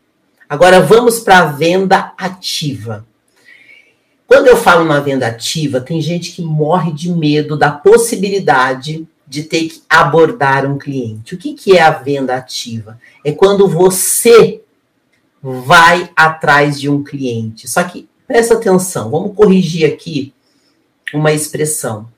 Agora 0.49 0.80
vamos 0.80 1.20
para 1.20 1.38
a 1.38 1.46
venda 1.46 2.12
ativa. 2.18 3.06
Quando 4.34 4.48
eu 4.48 4.56
falo 4.56 4.84
na 4.84 4.98
venda 4.98 5.28
ativa, 5.28 5.80
tem 5.80 6.00
gente 6.00 6.32
que 6.32 6.42
morre 6.42 6.92
de 6.92 7.08
medo 7.08 7.56
da 7.56 7.70
possibilidade 7.70 9.06
de 9.24 9.44
ter 9.44 9.68
que 9.68 9.82
abordar 9.88 10.66
um 10.66 10.76
cliente. 10.76 11.36
O 11.36 11.38
que, 11.38 11.54
que 11.54 11.76
é 11.76 11.80
a 11.80 11.92
venda 11.92 12.34
ativa? 12.34 12.98
É 13.24 13.30
quando 13.30 13.68
você 13.68 14.60
vai 15.40 16.10
atrás 16.16 16.80
de 16.80 16.88
um 16.88 17.04
cliente. 17.04 17.68
Só 17.68 17.84
que 17.84 18.08
presta 18.26 18.54
atenção, 18.54 19.08
vamos 19.08 19.36
corrigir 19.36 19.86
aqui 19.86 20.34
uma 21.14 21.32
expressão. 21.32 22.08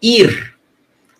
Ir 0.00 0.54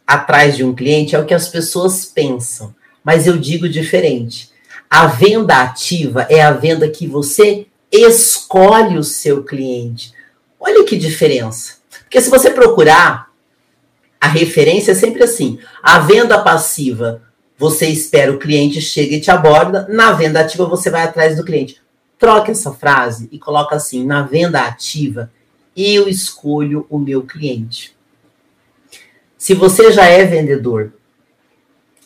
atrás 0.06 0.56
de 0.56 0.64
um 0.64 0.74
cliente 0.74 1.14
é 1.14 1.18
o 1.18 1.26
que 1.26 1.34
as 1.34 1.46
pessoas 1.46 2.06
pensam, 2.06 2.74
mas 3.04 3.26
eu 3.26 3.36
digo 3.36 3.68
diferente. 3.68 4.48
A 4.88 5.08
venda 5.08 5.60
ativa 5.60 6.22
é 6.30 6.40
a 6.40 6.52
venda 6.52 6.88
que 6.88 7.06
você 7.06 7.66
escolhe 7.92 8.96
o 8.96 9.04
seu 9.04 9.44
cliente. 9.44 10.16
Olha 10.58 10.84
que 10.84 10.96
diferença. 10.96 11.78
Porque 12.02 12.20
se 12.20 12.30
você 12.30 12.50
procurar, 12.50 13.30
a 14.20 14.28
referência 14.28 14.92
é 14.92 14.94
sempre 14.94 15.22
assim. 15.22 15.58
A 15.82 16.00
venda 16.00 16.38
passiva 16.42 17.22
você 17.58 17.88
espera 17.88 18.32
o 18.32 18.38
cliente 18.38 18.80
chega 18.80 19.16
e 19.16 19.20
te 19.20 19.32
aborda. 19.32 19.88
Na 19.90 20.12
venda 20.12 20.40
ativa, 20.40 20.64
você 20.64 20.90
vai 20.90 21.02
atrás 21.02 21.36
do 21.36 21.44
cliente. 21.44 21.82
Troca 22.16 22.52
essa 22.52 22.72
frase 22.72 23.28
e 23.32 23.38
coloca 23.38 23.74
assim: 23.74 24.06
na 24.06 24.22
venda 24.22 24.60
ativa, 24.60 25.30
eu 25.76 26.08
escolho 26.08 26.86
o 26.88 26.98
meu 26.98 27.22
cliente. 27.22 27.96
Se 29.36 29.54
você 29.54 29.90
já 29.90 30.04
é 30.04 30.24
vendedor, 30.24 30.92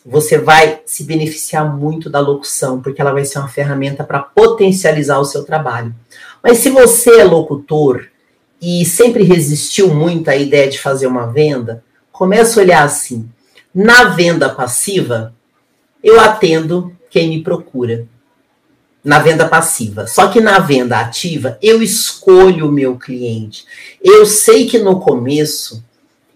você 0.03 0.37
vai 0.37 0.81
se 0.85 1.03
beneficiar 1.03 1.71
muito 1.75 2.09
da 2.09 2.19
locução, 2.19 2.81
porque 2.81 2.99
ela 2.99 3.13
vai 3.13 3.23
ser 3.23 3.37
uma 3.37 3.47
ferramenta 3.47 4.03
para 4.03 4.19
potencializar 4.19 5.19
o 5.19 5.25
seu 5.25 5.43
trabalho. 5.43 5.93
Mas 6.43 6.57
se 6.57 6.69
você 6.71 7.19
é 7.19 7.23
locutor 7.23 8.07
e 8.63 8.85
sempre 8.85 9.23
resistiu 9.23 9.93
muito 9.93 10.29
à 10.29 10.37
ideia 10.37 10.69
de 10.69 10.79
fazer 10.79 11.05
uma 11.05 11.27
venda, 11.27 11.83
comece 12.13 12.57
a 12.57 12.63
olhar 12.63 12.83
assim: 12.83 13.29
na 13.75 14.05
venda 14.05 14.47
passiva, 14.47 15.35
eu 16.01 16.17
atendo 16.17 16.95
quem 17.09 17.27
me 17.27 17.43
procura 17.43 18.07
na 19.03 19.19
venda 19.19 19.49
passiva. 19.49 20.07
Só 20.07 20.29
que 20.29 20.39
na 20.39 20.59
venda 20.59 20.97
ativa, 20.97 21.57
eu 21.61 21.83
escolho 21.83 22.69
o 22.69 22.71
meu 22.71 22.95
cliente. 22.97 23.65
Eu 24.01 24.25
sei 24.25 24.65
que 24.65 24.79
no 24.79 25.01
começo 25.01 25.83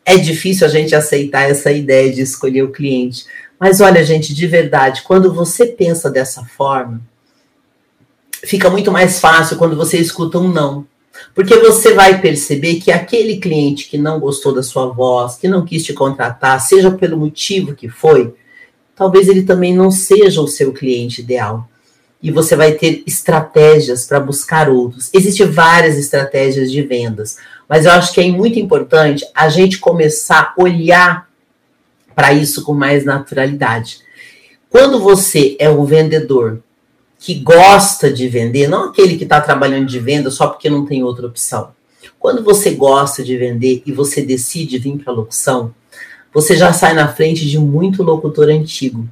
é 0.05 0.17
difícil 0.17 0.67
a 0.67 0.69
gente 0.69 0.93
aceitar 0.93 1.49
essa 1.49 1.71
ideia 1.71 2.11
de 2.11 2.21
escolher 2.21 2.63
o 2.63 2.73
cliente. 2.73 3.25
Mas 3.57 3.79
olha, 3.79 4.03
gente, 4.03 4.33
de 4.33 4.45
verdade, 4.45 5.03
quando 5.03 5.33
você 5.33 5.65
pensa 5.65 6.09
dessa 6.09 6.43
forma, 6.43 6.99
fica 8.43 8.69
muito 8.69 8.91
mais 8.91 9.17
fácil 9.17 9.55
quando 9.55 9.77
você 9.77 9.97
escuta 9.97 10.37
um 10.37 10.49
não. 10.49 10.85
Porque 11.33 11.55
você 11.57 11.93
vai 11.93 12.19
perceber 12.19 12.75
que 12.75 12.91
aquele 12.91 13.37
cliente 13.37 13.87
que 13.89 13.97
não 13.97 14.19
gostou 14.19 14.53
da 14.53 14.63
sua 14.63 14.87
voz, 14.87 15.35
que 15.35 15.47
não 15.47 15.65
quis 15.65 15.83
te 15.83 15.93
contratar, 15.93 16.59
seja 16.59 16.91
pelo 16.91 17.17
motivo 17.17 17.75
que 17.75 17.87
foi, 17.87 18.33
talvez 18.95 19.27
ele 19.27 19.43
também 19.43 19.75
não 19.75 19.91
seja 19.91 20.41
o 20.41 20.47
seu 20.47 20.73
cliente 20.73 21.21
ideal. 21.21 21.69
E 22.21 22.31
você 22.31 22.55
vai 22.55 22.71
ter 22.71 23.03
estratégias 23.05 24.05
para 24.05 24.19
buscar 24.19 24.69
outros. 24.69 25.11
Existem 25.13 25.45
várias 25.45 25.97
estratégias 25.97 26.71
de 26.71 26.81
vendas, 26.81 27.37
mas 27.69 27.85
eu 27.85 27.91
acho 27.91 28.11
que 28.11 28.19
é 28.19 28.31
muito 28.31 28.57
importante 28.57 29.23
a 29.35 29.49
gente 29.49 29.77
começar 29.77 30.55
a 30.57 30.61
olhar 30.61 31.27
para 32.15 32.33
isso 32.33 32.63
com 32.63 32.73
mais 32.73 33.05
naturalidade. 33.05 33.99
Quando 34.69 34.99
você 34.99 35.55
é 35.59 35.69
um 35.69 35.85
vendedor 35.85 36.63
que 37.19 37.35
gosta 37.35 38.11
de 38.11 38.27
vender, 38.27 38.67
não 38.67 38.85
aquele 38.85 39.17
que 39.17 39.23
está 39.23 39.41
trabalhando 39.41 39.87
de 39.87 39.99
venda 39.99 40.29
só 40.29 40.47
porque 40.47 40.69
não 40.69 40.85
tem 40.85 41.03
outra 41.03 41.27
opção. 41.27 41.71
Quando 42.19 42.43
você 42.43 42.71
gosta 42.71 43.23
de 43.23 43.37
vender 43.37 43.81
e 43.85 43.91
você 43.91 44.21
decide 44.21 44.77
vir 44.77 44.97
para 44.97 45.11
a 45.11 45.15
locução, 45.15 45.73
você 46.33 46.55
já 46.55 46.71
sai 46.73 46.93
na 46.93 47.07
frente 47.07 47.47
de 47.47 47.57
muito 47.57 48.03
locutor 48.03 48.49
antigo. 48.49 49.07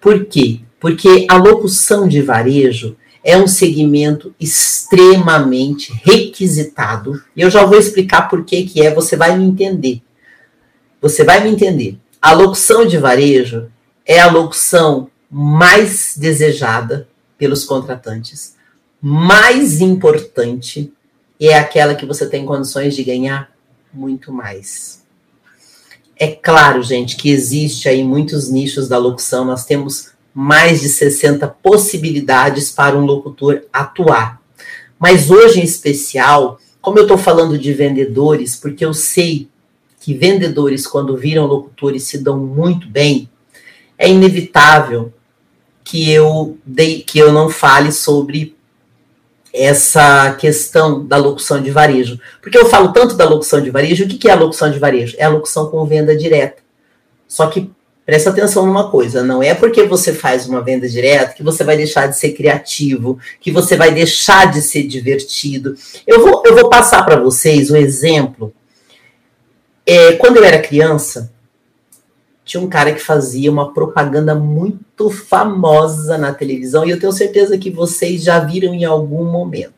Por 0.00 0.24
quê? 0.24 0.60
Porque 0.80 1.26
a 1.28 1.36
locução 1.36 2.08
de 2.08 2.22
varejo 2.22 2.96
é 3.22 3.36
um 3.36 3.46
segmento 3.46 4.34
extremamente 4.40 5.92
requisitado. 6.04 7.22
E 7.36 7.42
eu 7.42 7.50
já 7.50 7.64
vou 7.64 7.78
explicar 7.78 8.28
por 8.28 8.44
que 8.44 8.64
que 8.64 8.82
é, 8.82 8.92
você 8.92 9.16
vai 9.16 9.38
me 9.38 9.44
entender. 9.44 10.02
Você 11.00 11.24
vai 11.24 11.42
me 11.42 11.50
entender. 11.50 11.98
A 12.20 12.32
locução 12.32 12.86
de 12.86 12.98
varejo 12.98 13.68
é 14.06 14.20
a 14.20 14.30
locução 14.30 15.08
mais 15.30 16.14
desejada 16.16 17.08
pelos 17.42 17.64
contratantes, 17.64 18.54
mais 19.00 19.80
importante 19.80 20.92
é 21.40 21.58
aquela 21.58 21.92
que 21.92 22.06
você 22.06 22.24
tem 22.24 22.46
condições 22.46 22.94
de 22.94 23.02
ganhar 23.02 23.50
muito 23.92 24.32
mais. 24.32 25.02
É 26.16 26.28
claro, 26.28 26.84
gente, 26.84 27.16
que 27.16 27.32
existe 27.32 27.88
aí 27.88 28.04
muitos 28.04 28.48
nichos 28.48 28.86
da 28.86 28.96
locução, 28.96 29.44
nós 29.44 29.64
temos 29.64 30.12
mais 30.32 30.82
de 30.82 30.88
60 30.88 31.48
possibilidades 31.48 32.70
para 32.70 32.96
um 32.96 33.04
locutor 33.04 33.64
atuar. 33.72 34.40
Mas 34.96 35.28
hoje 35.28 35.58
em 35.58 35.64
especial, 35.64 36.60
como 36.80 36.96
eu 36.96 37.02
estou 37.02 37.18
falando 37.18 37.58
de 37.58 37.72
vendedores, 37.72 38.54
porque 38.54 38.84
eu 38.84 38.94
sei 38.94 39.48
que 39.98 40.14
vendedores, 40.14 40.86
quando 40.86 41.16
viram 41.16 41.46
locutores, 41.46 42.04
se 42.04 42.18
dão 42.18 42.38
muito 42.38 42.86
bem, 42.86 43.28
é 43.98 44.08
inevitável 44.08 45.12
que 45.84 46.10
eu, 46.10 46.56
dei, 46.64 47.02
que 47.02 47.18
eu 47.18 47.32
não 47.32 47.48
fale 47.48 47.92
sobre 47.92 48.56
essa 49.52 50.32
questão 50.34 51.04
da 51.04 51.16
locução 51.16 51.62
de 51.62 51.70
varejo. 51.70 52.18
Porque 52.40 52.56
eu 52.56 52.66
falo 52.66 52.92
tanto 52.92 53.14
da 53.14 53.28
locução 53.28 53.60
de 53.60 53.70
varejo, 53.70 54.04
o 54.04 54.08
que 54.08 54.28
é 54.28 54.32
a 54.32 54.36
locução 54.36 54.70
de 54.70 54.78
varejo? 54.78 55.16
É 55.18 55.24
a 55.24 55.28
locução 55.28 55.68
com 55.68 55.84
venda 55.84 56.16
direta. 56.16 56.62
Só 57.28 57.46
que 57.48 57.70
presta 58.04 58.30
atenção 58.30 58.66
numa 58.66 58.90
coisa, 58.90 59.22
não 59.22 59.42
é 59.42 59.54
porque 59.54 59.84
você 59.84 60.12
faz 60.12 60.46
uma 60.46 60.60
venda 60.60 60.88
direta 60.88 61.34
que 61.34 61.42
você 61.42 61.62
vai 61.62 61.76
deixar 61.76 62.08
de 62.08 62.18
ser 62.18 62.32
criativo, 62.32 63.18
que 63.40 63.50
você 63.50 63.76
vai 63.76 63.92
deixar 63.92 64.50
de 64.50 64.60
ser 64.60 64.84
divertido. 64.84 65.76
Eu 66.06 66.20
vou, 66.20 66.42
eu 66.44 66.54
vou 66.54 66.68
passar 66.68 67.04
para 67.04 67.20
vocês 67.20 67.70
o 67.70 67.76
exemplo. 67.76 68.52
É, 69.86 70.12
quando 70.12 70.38
eu 70.38 70.44
era 70.44 70.60
criança, 70.60 71.32
tinha 72.52 72.62
um 72.62 72.68
cara 72.68 72.92
que 72.92 73.00
fazia 73.00 73.50
uma 73.50 73.72
propaganda 73.72 74.34
muito 74.34 75.08
famosa 75.08 76.18
na 76.18 76.34
televisão 76.34 76.84
e 76.84 76.90
eu 76.90 77.00
tenho 77.00 77.10
certeza 77.10 77.56
que 77.56 77.70
vocês 77.70 78.22
já 78.22 78.40
viram 78.40 78.74
em 78.74 78.84
algum 78.84 79.24
momento. 79.24 79.72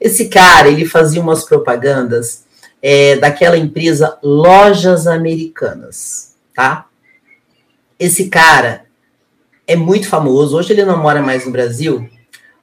Esse 0.00 0.28
cara, 0.28 0.68
ele 0.68 0.86
fazia 0.86 1.20
umas 1.20 1.42
propagandas 1.42 2.44
é, 2.80 3.16
daquela 3.16 3.58
empresa 3.58 4.16
Lojas 4.22 5.08
Americanas, 5.08 6.36
tá? 6.54 6.86
Esse 7.98 8.28
cara 8.28 8.84
é 9.66 9.74
muito 9.74 10.08
famoso, 10.08 10.56
hoje 10.56 10.72
ele 10.72 10.84
não 10.84 11.02
mora 11.02 11.20
mais 11.20 11.44
no 11.44 11.50
Brasil, 11.50 12.08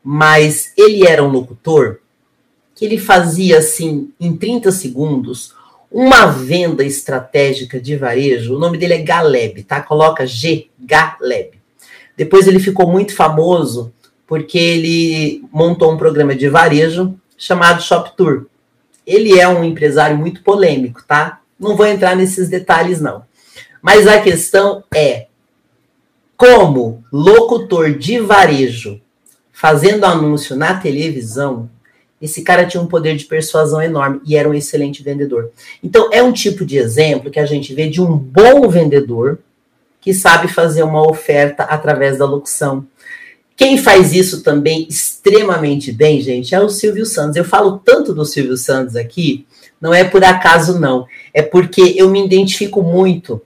mas 0.01 0.71
ele 0.77 1.05
era 1.05 1.21
um 1.21 1.29
locutor 1.29 1.99
que 2.73 2.85
ele 2.85 2.97
fazia 2.97 3.57
assim, 3.57 4.13
em 4.17 4.37
30 4.37 4.71
segundos, 4.71 5.53
uma 5.91 6.25
venda 6.25 6.83
estratégica 6.83 7.79
de 7.79 7.95
varejo, 7.95 8.55
o 8.55 8.59
nome 8.59 8.77
dele 8.77 8.93
é 8.93 9.01
Galeb, 9.01 9.63
tá? 9.63 9.81
Coloca 9.81 10.25
G, 10.25 10.67
Galeb. 10.79 11.59
Depois 12.17 12.47
ele 12.47 12.59
ficou 12.59 12.89
muito 12.89 13.15
famoso 13.15 13.93
porque 14.27 14.57
ele 14.57 15.43
montou 15.51 15.91
um 15.91 15.97
programa 15.97 16.35
de 16.35 16.49
varejo 16.49 17.15
chamado 17.37 17.81
Shop 17.81 18.15
Tour. 18.15 18.47
Ele 19.05 19.39
é 19.39 19.47
um 19.47 19.63
empresário 19.63 20.17
muito 20.17 20.41
polêmico, 20.41 21.03
tá? 21.07 21.41
Não 21.59 21.75
vou 21.75 21.85
entrar 21.85 22.15
nesses 22.15 22.49
detalhes, 22.49 22.99
não. 22.99 23.23
Mas 23.81 24.07
a 24.07 24.19
questão 24.19 24.83
é 24.93 25.27
como 26.35 27.03
locutor 27.11 27.93
de 27.93 28.19
varejo 28.19 28.99
fazendo 29.51 30.03
anúncio 30.03 30.55
na 30.55 30.75
televisão, 30.75 31.69
esse 32.25 32.41
cara 32.41 32.65
tinha 32.65 32.81
um 32.81 32.87
poder 32.87 33.15
de 33.15 33.25
persuasão 33.25 33.81
enorme 33.81 34.19
e 34.25 34.35
era 34.35 34.49
um 34.49 34.53
excelente 34.53 35.01
vendedor. 35.01 35.51
Então, 35.81 36.09
é 36.11 36.21
um 36.21 36.33
tipo 36.33 36.65
de 36.65 36.77
exemplo 36.77 37.31
que 37.31 37.39
a 37.39 37.45
gente 37.45 37.73
vê 37.73 37.87
de 37.87 38.01
um 38.01 38.17
bom 38.17 38.67
vendedor 38.67 39.39
que 40.01 40.13
sabe 40.13 40.47
fazer 40.47 40.83
uma 40.83 41.07
oferta 41.09 41.63
através 41.63 42.17
da 42.17 42.25
locução. 42.25 42.85
Quem 43.55 43.77
faz 43.77 44.11
isso 44.11 44.43
também 44.43 44.85
extremamente 44.89 45.91
bem, 45.91 46.19
gente, 46.19 46.53
é 46.53 46.59
o 46.59 46.69
Silvio 46.69 47.05
Santos. 47.05 47.37
Eu 47.37 47.45
falo 47.45 47.79
tanto 47.83 48.13
do 48.13 48.25
Silvio 48.25 48.57
Santos 48.57 48.95
aqui, 48.95 49.45
não 49.79 49.93
é 49.93 50.03
por 50.03 50.23
acaso, 50.23 50.79
não. 50.79 51.07
É 51.33 51.41
porque 51.41 51.93
eu 51.95 52.09
me 52.09 52.23
identifico 52.23 52.81
muito 52.81 53.41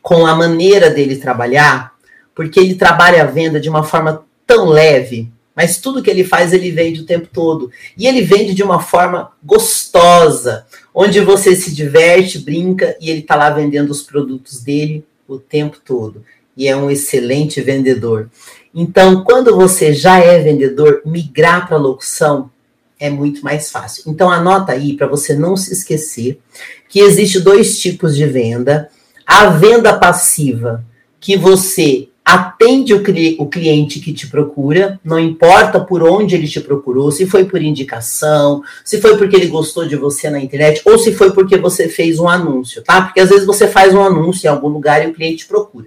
com 0.00 0.26
a 0.26 0.34
maneira 0.34 0.88
dele 0.90 1.16
trabalhar, 1.16 1.92
porque 2.34 2.60
ele 2.60 2.74
trabalha 2.74 3.22
a 3.22 3.26
venda 3.26 3.60
de 3.60 3.68
uma 3.68 3.82
forma 3.82 4.24
tão 4.46 4.66
leve, 4.66 5.30
mas 5.60 5.76
tudo 5.76 6.02
que 6.02 6.08
ele 6.08 6.24
faz, 6.24 6.54
ele 6.54 6.70
vende 6.70 7.02
o 7.02 7.04
tempo 7.04 7.28
todo. 7.30 7.70
E 7.94 8.06
ele 8.06 8.22
vende 8.22 8.54
de 8.54 8.62
uma 8.62 8.80
forma 8.80 9.30
gostosa, 9.44 10.64
onde 10.94 11.20
você 11.20 11.54
se 11.54 11.74
diverte, 11.74 12.38
brinca 12.38 12.96
e 12.98 13.10
ele 13.10 13.20
está 13.20 13.36
lá 13.36 13.50
vendendo 13.50 13.90
os 13.90 14.02
produtos 14.02 14.62
dele 14.62 15.04
o 15.28 15.38
tempo 15.38 15.76
todo. 15.84 16.24
E 16.56 16.66
é 16.66 16.74
um 16.74 16.90
excelente 16.90 17.60
vendedor. 17.60 18.30
Então, 18.74 19.22
quando 19.22 19.54
você 19.54 19.92
já 19.92 20.18
é 20.18 20.38
vendedor, 20.38 21.02
migrar 21.04 21.68
para 21.68 21.76
locução 21.76 22.50
é 22.98 23.10
muito 23.10 23.42
mais 23.42 23.70
fácil. 23.70 24.04
Então, 24.06 24.30
anota 24.30 24.72
aí 24.72 24.96
para 24.96 25.08
você 25.08 25.34
não 25.34 25.58
se 25.58 25.74
esquecer 25.74 26.40
que 26.88 27.00
existe 27.00 27.38
dois 27.38 27.78
tipos 27.78 28.16
de 28.16 28.24
venda. 28.24 28.88
A 29.26 29.50
venda 29.50 29.92
passiva, 29.98 30.82
que 31.20 31.36
você 31.36 32.08
atende 32.24 32.94
o, 32.94 33.02
cli 33.02 33.36
o 33.38 33.46
cliente 33.46 33.98
que 33.98 34.12
te 34.12 34.26
procura, 34.28 35.00
não 35.04 35.18
importa 35.18 35.80
por 35.80 36.02
onde 36.02 36.34
ele 36.34 36.46
te 36.46 36.60
procurou, 36.60 37.10
se 37.10 37.26
foi 37.26 37.44
por 37.44 37.60
indicação, 37.60 38.62
se 38.84 39.00
foi 39.00 39.16
porque 39.16 39.34
ele 39.34 39.48
gostou 39.48 39.86
de 39.86 39.96
você 39.96 40.30
na 40.30 40.40
internet, 40.40 40.82
ou 40.84 40.98
se 40.98 41.12
foi 41.12 41.32
porque 41.32 41.56
você 41.56 41.88
fez 41.88 42.18
um 42.18 42.28
anúncio, 42.28 42.82
tá? 42.82 43.02
Porque 43.02 43.20
às 43.20 43.28
vezes 43.28 43.46
você 43.46 43.66
faz 43.66 43.94
um 43.94 44.02
anúncio 44.02 44.46
em 44.46 44.50
algum 44.50 44.68
lugar 44.68 45.04
e 45.04 45.08
o 45.08 45.14
cliente 45.14 45.38
te 45.38 45.46
procura. 45.46 45.86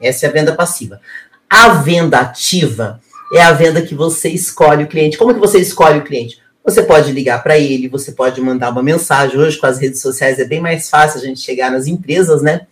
Essa 0.00 0.26
é 0.26 0.28
a 0.28 0.32
venda 0.32 0.54
passiva. 0.54 1.00
A 1.48 1.68
venda 1.74 2.18
ativa 2.18 3.00
é 3.34 3.42
a 3.42 3.52
venda 3.52 3.82
que 3.82 3.94
você 3.94 4.28
escolhe 4.28 4.84
o 4.84 4.88
cliente. 4.88 5.18
Como 5.18 5.34
que 5.34 5.40
você 5.40 5.58
escolhe 5.58 5.98
o 5.98 6.04
cliente? 6.04 6.40
Você 6.64 6.82
pode 6.82 7.12
ligar 7.12 7.42
para 7.42 7.58
ele, 7.58 7.88
você 7.88 8.12
pode 8.12 8.40
mandar 8.40 8.70
uma 8.70 8.82
mensagem. 8.82 9.38
Hoje, 9.38 9.58
com 9.58 9.66
as 9.66 9.78
redes 9.78 10.00
sociais, 10.00 10.38
é 10.38 10.44
bem 10.44 10.60
mais 10.60 10.88
fácil 10.88 11.20
a 11.20 11.24
gente 11.24 11.40
chegar 11.40 11.70
nas 11.70 11.86
empresas, 11.86 12.40
né? 12.40 12.66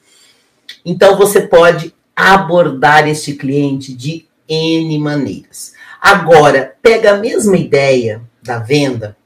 Então, 0.84 1.18
você 1.18 1.40
pode 1.40 1.92
abordar 2.20 3.08
este 3.08 3.32
cliente 3.32 3.94
de 3.94 4.26
N 4.46 4.98
maneiras. 4.98 5.72
Agora, 6.00 6.76
pega 6.82 7.12
a 7.12 7.16
mesma 7.16 7.56
ideia 7.56 8.22
da 8.42 8.58
venda 8.58 9.16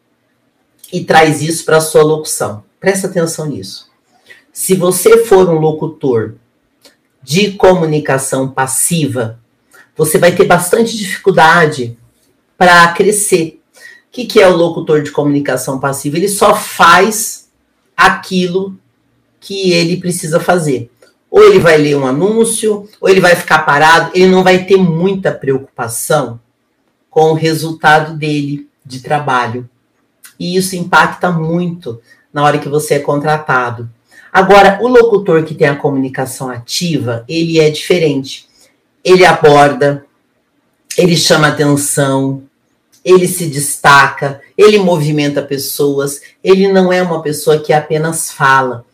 e 0.93 1.05
traz 1.05 1.43
isso 1.43 1.65
para 1.65 1.79
a 1.79 1.81
sua 1.81 2.03
locução. 2.03 2.65
Presta 2.79 3.09
atenção 3.09 3.47
nisso. 3.47 3.91
Se 4.53 4.75
você 4.75 5.25
for 5.25 5.49
um 5.49 5.59
locutor 5.59 6.37
de 7.23 7.53
comunicação 7.53 8.49
passiva, 8.49 9.41
você 9.97 10.19
vai 10.19 10.35
ter 10.35 10.45
bastante 10.45 10.97
dificuldade 10.97 11.99
para 12.57 12.87
crescer. 12.93 13.61
O 13.77 13.81
que, 14.13 14.27
que 14.27 14.41
é 14.41 14.47
o 14.47 14.57
locutor 14.57 15.03
de 15.03 15.11
comunicação 15.11 15.81
passiva? 15.81 16.17
Ele 16.17 16.29
só 16.29 16.55
faz 16.55 17.49
aquilo 17.97 18.79
que 19.41 19.73
ele 19.73 19.97
precisa 19.97 20.39
fazer 20.39 20.91
ou 21.35 21.43
ele 21.43 21.59
vai 21.59 21.77
ler 21.77 21.97
um 21.97 22.07
anúncio, 22.07 22.89
ou 23.01 23.09
ele 23.09 23.21
vai 23.21 23.35
ficar 23.35 23.67
parado, 23.67 24.13
ele 24.15 24.29
não 24.29 24.45
vai 24.45 24.67
ter 24.67 24.77
muita 24.77 25.33
preocupação 25.33 26.39
com 27.11 27.33
o 27.33 27.35
resultado 27.35 28.17
dele 28.17 28.69
de 28.87 29.01
trabalho. 29.01 29.69
E 30.39 30.57
isso 30.57 30.77
impacta 30.77 31.33
muito 31.33 32.01
na 32.33 32.45
hora 32.45 32.57
que 32.57 32.69
você 32.69 32.95
é 32.95 32.99
contratado. 33.01 33.91
Agora, 34.33 34.79
o 34.81 34.87
locutor 34.87 35.43
que 35.43 35.57
tem 35.57 35.67
a 35.67 35.75
comunicação 35.75 36.49
ativa, 36.49 37.25
ele 37.29 37.59
é 37.59 37.69
diferente. 37.69 38.47
Ele 39.03 39.27
aborda, 39.27 40.07
ele 40.97 41.17
chama 41.17 41.49
atenção, 41.49 42.45
ele 43.05 43.27
se 43.27 43.47
destaca, 43.47 44.41
ele 44.57 44.79
movimenta 44.79 45.43
pessoas, 45.43 46.21
ele 46.45 46.71
não 46.71 46.93
é 46.93 47.03
uma 47.03 47.21
pessoa 47.23 47.59
que 47.59 47.73
apenas 47.73 48.31
fala 48.31 48.85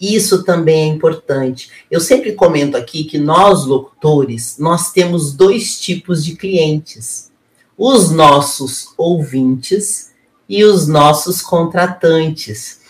isso 0.00 0.44
também 0.44 0.90
é 0.90 0.94
importante. 0.94 1.70
Eu 1.90 2.00
sempre 2.00 2.32
comento 2.32 2.76
aqui 2.76 3.04
que 3.04 3.18
nós, 3.18 3.64
locutores, 3.64 4.56
nós 4.58 4.92
temos 4.92 5.32
dois 5.32 5.78
tipos 5.80 6.24
de 6.24 6.36
clientes. 6.36 7.30
Os 7.78 8.10
nossos 8.10 8.88
ouvintes 8.96 10.12
e 10.48 10.64
os 10.64 10.86
nossos 10.86 11.42
contratantes. 11.42 12.80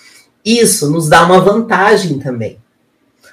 Isso 0.45 0.90
nos 0.90 1.09
dá 1.09 1.25
uma 1.25 1.40
vantagem 1.40 2.19
também. 2.19 2.59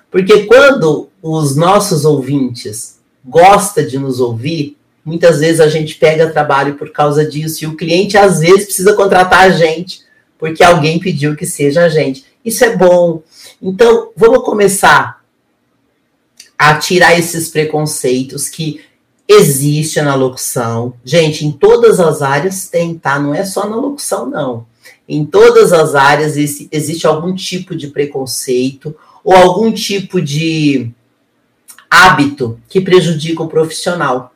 Porque 0.09 0.43
quando 0.43 1.09
os 1.21 1.55
nossos 1.55 2.05
ouvintes 2.05 2.99
gostam 3.25 3.85
de 3.85 3.97
nos 3.97 4.19
ouvir, 4.19 4.77
muitas 5.03 5.39
vezes 5.39 5.59
a 5.59 5.67
gente 5.67 5.95
pega 5.95 6.31
trabalho 6.31 6.75
por 6.75 6.91
causa 6.91 7.25
disso 7.25 7.63
e 7.63 7.67
o 7.67 7.75
cliente 7.75 8.17
às 8.17 8.39
vezes 8.39 8.65
precisa 8.65 8.93
contratar 8.93 9.41
a 9.41 9.49
gente 9.49 10.03
porque 10.43 10.61
alguém 10.61 10.99
pediu 10.99 11.37
que 11.37 11.45
seja 11.45 11.85
a 11.85 11.89
gente. 11.89 12.25
Isso 12.43 12.65
é 12.65 12.75
bom. 12.75 13.23
Então, 13.65 14.11
vamos 14.17 14.43
começar 14.43 15.23
a 16.57 16.75
tirar 16.75 17.17
esses 17.17 17.47
preconceitos 17.47 18.49
que 18.49 18.81
existem 19.25 20.03
na 20.03 20.15
locução. 20.15 20.95
Gente, 21.05 21.45
em 21.45 21.51
todas 21.53 21.97
as 22.01 22.21
áreas 22.21 22.67
tem, 22.67 22.93
tá? 22.95 23.17
Não 23.17 23.33
é 23.33 23.45
só 23.45 23.65
na 23.69 23.77
locução, 23.77 24.29
não. 24.29 24.65
Em 25.07 25.25
todas 25.25 25.71
as 25.71 25.95
áreas 25.95 26.35
existe 26.35 27.07
algum 27.07 27.33
tipo 27.33 27.73
de 27.73 27.87
preconceito 27.87 28.93
ou 29.23 29.33
algum 29.33 29.71
tipo 29.71 30.21
de 30.21 30.91
hábito 31.89 32.59
que 32.67 32.81
prejudica 32.81 33.43
o 33.43 33.47
profissional. 33.47 34.33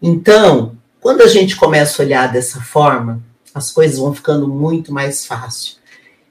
Então, 0.00 0.76
quando 1.00 1.22
a 1.22 1.26
gente 1.26 1.56
começa 1.56 2.00
a 2.00 2.06
olhar 2.06 2.32
dessa 2.32 2.60
forma, 2.60 3.20
as 3.52 3.72
coisas 3.72 3.98
vão 3.98 4.14
ficando 4.14 4.46
muito 4.46 4.92
mais 4.92 5.26
fácil. 5.26 5.79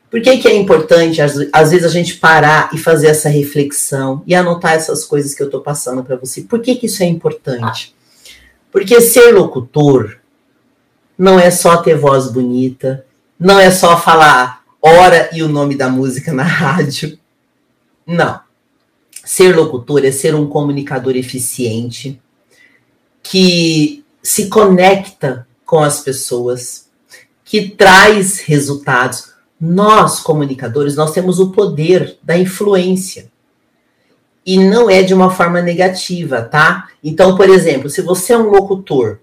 Por 0.10 0.22
que, 0.22 0.38
que 0.38 0.48
é 0.48 0.56
importante, 0.56 1.22
às, 1.22 1.36
às, 1.54 1.72
vezes, 1.72 1.86
a 1.86 1.89
gente 1.89 2.17
parar 2.17 2.72
e 2.74 2.78
fazer 2.78 3.08
essa 3.08 3.30
reflexão 3.30 4.24
e 4.26 4.34
anotar 4.34 4.74
essas 4.74 5.06
coisas 5.06 5.36
que 5.36 5.41
eu 5.41 5.45
estou 5.45 5.62
passando 5.62 6.04
para 6.04 6.15
você? 6.15 6.41
Por 6.41 6.60
que, 6.62 6.76
que 6.76 6.88
isso 6.88 7.04
é 7.04 7.06
importante? 7.06 7.95
Porque 8.72 9.00
ser 9.02 9.32
locutor 9.32 10.17
não 11.17 11.39
é 11.39 11.52
só 11.52 11.78
ter 11.78 11.95
voz 11.95 12.32
bonita, 12.32 13.06
não 13.39 13.60
é 13.60 13.69
só 13.69 14.00
falar 14.00 14.63
hora 14.82 15.30
e 15.34 15.43
o 15.43 15.48
nome 15.48 15.76
da 15.76 15.89
música 15.89 16.34
na 16.34 16.43
rádio. 16.43 17.19
Não. 18.06 18.39
Ser 19.24 19.56
locutor 19.56 20.04
é 20.06 20.12
ser 20.12 20.34
um 20.34 20.48
comunicador 20.48 21.15
eficiente 21.15 22.19
que 23.22 24.04
se 24.24 24.48
conecta 24.48 25.48
com 25.65 25.80
as 25.80 26.02
pessoas, 26.02 26.88
que 27.45 27.69
traz 27.69 28.39
resultados. 28.39 29.34
Nós, 29.60 30.19
comunicadores, 30.19 30.95
nós 30.95 31.12
temos 31.12 31.39
o 31.39 31.52
poder 31.52 32.17
da 32.24 32.38
influência. 32.38 33.30
E 34.45 34.58
não 34.58 34.89
é 34.89 35.04
de 35.04 35.13
uma 35.13 35.30
forma 35.30 35.62
negativa, 35.62 36.41
tá? 36.41 36.88
Então, 37.04 37.36
por 37.36 37.50
exemplo, 37.50 37.89
se 37.89 38.02
você 38.02 38.34
é 38.34 38.38
um 38.38 38.50
locutor 38.50 39.19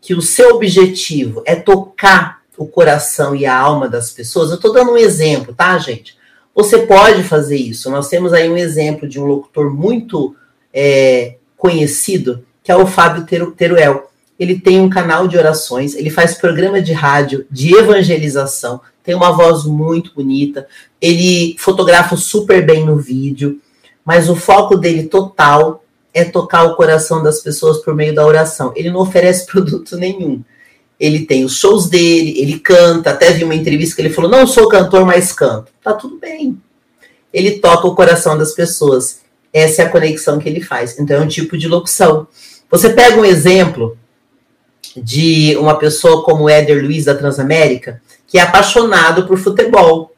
que 0.00 0.14
o 0.14 0.20
seu 0.20 0.56
objetivo 0.56 1.42
é 1.46 1.54
tocar 1.54 2.42
o 2.58 2.66
coração 2.66 3.34
e 3.34 3.46
a 3.46 3.56
alma 3.56 3.88
das 3.88 4.10
pessoas, 4.10 4.50
eu 4.50 4.56
estou 4.56 4.72
dando 4.72 4.92
um 4.92 4.96
exemplo, 4.96 5.54
tá, 5.54 5.78
gente? 5.78 6.16
Você 6.54 6.80
pode 6.80 7.22
fazer 7.22 7.56
isso. 7.56 7.90
Nós 7.90 8.08
temos 8.08 8.32
aí 8.32 8.48
um 8.48 8.56
exemplo 8.56 9.08
de 9.08 9.18
um 9.18 9.24
locutor 9.24 9.70
muito 9.70 10.36
é, 10.72 11.36
conhecido, 11.56 12.44
que 12.62 12.70
é 12.70 12.76
o 12.76 12.86
Fábio 12.86 13.26
Teruel. 13.56 14.10
Ele 14.38 14.58
tem 14.58 14.80
um 14.80 14.90
canal 14.90 15.26
de 15.26 15.38
orações, 15.38 15.94
ele 15.94 16.10
faz 16.10 16.34
programa 16.34 16.82
de 16.82 16.92
rádio 16.92 17.46
de 17.50 17.74
evangelização, 17.74 18.80
tem 19.02 19.14
uma 19.14 19.32
voz 19.32 19.64
muito 19.64 20.14
bonita, 20.14 20.66
ele 21.00 21.56
fotografa 21.58 22.16
super 22.16 22.64
bem 22.64 22.84
no 22.84 22.96
vídeo, 22.96 23.60
mas 24.04 24.28
o 24.28 24.36
foco 24.36 24.76
dele 24.76 25.04
total 25.04 25.84
é 26.14 26.24
tocar 26.24 26.64
o 26.64 26.76
coração 26.76 27.22
das 27.22 27.40
pessoas 27.40 27.78
por 27.78 27.94
meio 27.94 28.14
da 28.14 28.26
oração. 28.26 28.72
Ele 28.76 28.90
não 28.90 29.00
oferece 29.00 29.46
produto 29.50 29.96
nenhum 29.96 30.42
ele 31.02 31.26
tem 31.26 31.44
os 31.44 31.56
shows 31.56 31.88
dele, 31.88 32.40
ele 32.40 32.60
canta, 32.60 33.10
até 33.10 33.32
vi 33.32 33.42
uma 33.42 33.56
entrevista 33.56 33.96
que 33.96 34.02
ele 34.02 34.14
falou: 34.14 34.30
não 34.30 34.46
sou 34.46 34.68
cantor, 34.68 35.04
mas 35.04 35.32
canto. 35.32 35.72
Tá 35.82 35.92
tudo 35.92 36.16
bem. 36.16 36.56
Ele 37.32 37.58
toca 37.58 37.88
o 37.88 37.94
coração 37.96 38.38
das 38.38 38.52
pessoas. 38.52 39.20
Essa 39.52 39.82
é 39.82 39.84
a 39.84 39.88
conexão 39.88 40.38
que 40.38 40.48
ele 40.48 40.60
faz. 40.60 40.96
Então 41.00 41.16
é 41.16 41.20
um 41.20 41.26
tipo 41.26 41.58
de 41.58 41.66
locução. 41.66 42.28
Você 42.70 42.90
pega 42.90 43.20
um 43.20 43.24
exemplo 43.24 43.98
de 44.96 45.56
uma 45.56 45.78
pessoa 45.78 46.24
como 46.24 46.44
o 46.44 46.48
Éder 46.48 46.82
Luiz 46.82 47.04
da 47.04 47.14
Transamérica, 47.14 48.02
que 48.26 48.38
é 48.38 48.42
apaixonado 48.42 49.26
por 49.26 49.38
futebol. 49.38 50.14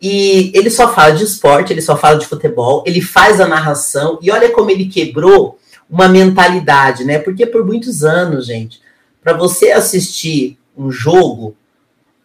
E 0.00 0.52
ele 0.54 0.70
só 0.70 0.92
fala 0.92 1.12
de 1.12 1.24
esporte, 1.24 1.72
ele 1.72 1.82
só 1.82 1.96
fala 1.96 2.18
de 2.18 2.26
futebol, 2.26 2.84
ele 2.86 3.00
faz 3.00 3.40
a 3.40 3.48
narração, 3.48 4.18
e 4.22 4.30
olha 4.30 4.50
como 4.50 4.70
ele 4.70 4.86
quebrou 4.86 5.58
uma 5.90 6.08
mentalidade, 6.08 7.04
né? 7.04 7.18
Porque 7.18 7.46
por 7.46 7.64
muitos 7.64 8.04
anos, 8.04 8.46
gente, 8.46 8.80
para 9.22 9.32
você 9.32 9.72
assistir 9.72 10.58
um 10.76 10.90
jogo 10.90 11.56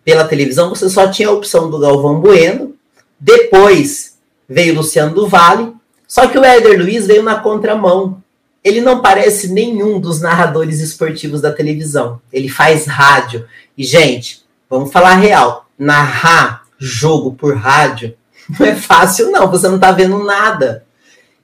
pela 0.05 0.25
televisão, 0.25 0.69
você 0.69 0.89
só 0.89 1.07
tinha 1.07 1.29
a 1.29 1.31
opção 1.31 1.69
do 1.69 1.79
Galvão 1.79 2.19
Bueno, 2.19 2.75
depois 3.19 4.17
veio 4.47 4.75
Luciano 4.75 5.15
do 5.15 5.27
Vale, 5.27 5.73
só 6.07 6.27
que 6.27 6.37
o 6.37 6.43
Éder 6.43 6.79
Luiz 6.79 7.07
veio 7.07 7.23
na 7.23 7.39
contramão. 7.39 8.22
Ele 8.63 8.79
não 8.79 9.01
parece 9.01 9.51
nenhum 9.51 9.99
dos 9.99 10.21
narradores 10.21 10.79
esportivos 10.79 11.41
da 11.41 11.51
televisão. 11.51 12.21
Ele 12.31 12.47
faz 12.47 12.85
rádio. 12.85 13.45
E, 13.77 13.83
gente, 13.83 14.43
vamos 14.69 14.91
falar 14.91 15.15
real. 15.15 15.67
Narrar 15.77 16.63
jogo 16.77 17.33
por 17.33 17.55
rádio 17.55 18.15
não 18.59 18.65
é 18.65 18.75
fácil, 18.75 19.31
não. 19.31 19.49
Você 19.51 19.67
não 19.67 19.75
está 19.75 19.91
vendo 19.91 20.23
nada. 20.23 20.85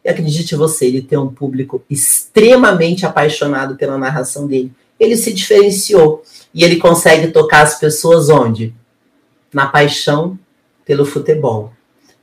E 0.03 0.09
acredite 0.09 0.55
você, 0.55 0.85
ele 0.85 1.01
tem 1.01 1.17
um 1.17 1.27
público 1.27 1.83
extremamente 1.89 3.05
apaixonado 3.05 3.75
pela 3.75 3.97
narração 3.97 4.47
dele 4.47 4.73
ele 4.99 5.15
se 5.15 5.33
diferenciou. 5.33 6.23
E 6.53 6.63
ele 6.63 6.75
consegue 6.75 7.27
tocar 7.27 7.61
as 7.61 7.79
pessoas 7.79 8.29
onde? 8.29 8.73
Na 9.53 9.67
paixão 9.67 10.37
pelo 10.85 11.05
futebol. 11.05 11.71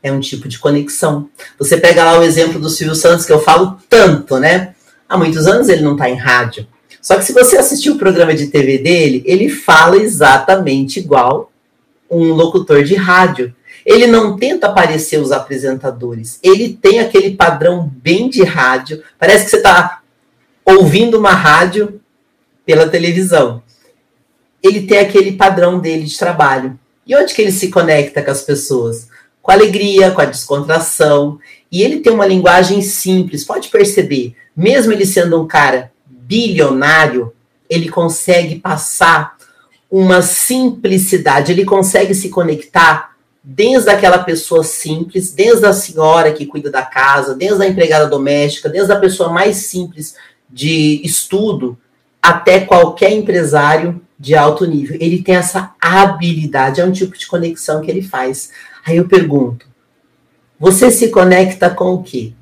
É 0.02 0.12
um 0.12 0.20
tipo 0.20 0.46
de 0.46 0.58
conexão. 0.58 1.28
Você 1.58 1.76
pega 1.78 2.04
lá 2.04 2.18
o 2.18 2.22
exemplo 2.22 2.60
do 2.60 2.68
Silvio 2.68 2.94
Santos, 2.94 3.24
que 3.24 3.32
eu 3.32 3.40
falo 3.40 3.78
tanto, 3.88 4.38
né? 4.38 4.74
Há 5.08 5.16
muitos 5.16 5.46
anos 5.46 5.68
ele 5.68 5.82
não 5.82 5.92
está 5.92 6.08
em 6.10 6.16
rádio. 6.16 6.66
Só 7.00 7.16
que 7.16 7.24
se 7.24 7.32
você 7.32 7.56
assistir 7.56 7.90
o 7.90 7.98
programa 7.98 8.34
de 8.34 8.48
TV 8.48 8.78
dele, 8.78 9.22
ele 9.24 9.48
fala 9.48 9.96
exatamente 9.96 10.98
igual 10.98 11.52
um 12.10 12.32
locutor 12.32 12.82
de 12.82 12.94
rádio. 12.94 13.54
Ele 13.84 14.08
não 14.08 14.36
tenta 14.36 14.66
aparecer 14.66 15.20
os 15.20 15.30
apresentadores. 15.30 16.40
Ele 16.42 16.76
tem 16.80 16.98
aquele 16.98 17.36
padrão 17.36 17.88
bem 18.02 18.28
de 18.28 18.42
rádio. 18.42 19.02
Parece 19.18 19.44
que 19.44 19.50
você 19.50 19.58
está 19.58 20.00
ouvindo 20.64 21.16
uma 21.16 21.30
rádio 21.30 22.00
pela 22.64 22.88
televisão. 22.88 23.62
Ele 24.60 24.84
tem 24.84 24.98
aquele 24.98 25.32
padrão 25.32 25.78
dele 25.78 26.02
de 26.02 26.18
trabalho. 26.18 26.76
E 27.06 27.14
onde 27.14 27.32
que 27.32 27.40
ele 27.40 27.52
se 27.52 27.68
conecta 27.68 28.20
com 28.20 28.32
as 28.32 28.42
pessoas? 28.42 29.06
Com 29.46 29.52
alegria, 29.52 30.10
com 30.10 30.20
a 30.20 30.24
descontração. 30.24 31.38
E 31.70 31.80
ele 31.80 32.00
tem 32.00 32.12
uma 32.12 32.26
linguagem 32.26 32.82
simples, 32.82 33.44
pode 33.44 33.68
perceber. 33.68 34.34
Mesmo 34.56 34.92
ele 34.92 35.06
sendo 35.06 35.40
um 35.40 35.46
cara 35.46 35.92
bilionário, 36.08 37.32
ele 37.70 37.88
consegue 37.88 38.56
passar 38.56 39.36
uma 39.88 40.20
simplicidade, 40.20 41.52
ele 41.52 41.64
consegue 41.64 42.12
se 42.12 42.28
conectar 42.28 43.14
desde 43.42 43.88
aquela 43.88 44.18
pessoa 44.18 44.64
simples, 44.64 45.30
desde 45.30 45.64
a 45.64 45.72
senhora 45.72 46.32
que 46.32 46.44
cuida 46.44 46.68
da 46.68 46.82
casa, 46.82 47.32
desde 47.32 47.62
a 47.62 47.68
empregada 47.68 48.08
doméstica, 48.08 48.68
desde 48.68 48.92
a 48.92 48.98
pessoa 48.98 49.28
mais 49.28 49.58
simples 49.58 50.16
de 50.50 51.00
estudo, 51.04 51.78
até 52.20 52.58
qualquer 52.58 53.12
empresário 53.12 54.02
de 54.18 54.34
alto 54.34 54.66
nível. 54.66 54.96
Ele 55.00 55.22
tem 55.22 55.36
essa 55.36 55.72
habilidade, 55.80 56.80
é 56.80 56.84
um 56.84 56.90
tipo 56.90 57.16
de 57.16 57.28
conexão 57.28 57.80
que 57.80 57.88
ele 57.88 58.02
faz. 58.02 58.50
Aí 58.86 58.98
eu 58.98 59.08
pergunto: 59.08 59.66
você 60.58 60.90
se 60.90 61.08
conecta 61.08 61.68
com 61.68 61.94
o 61.94 62.02
quê? 62.02 62.32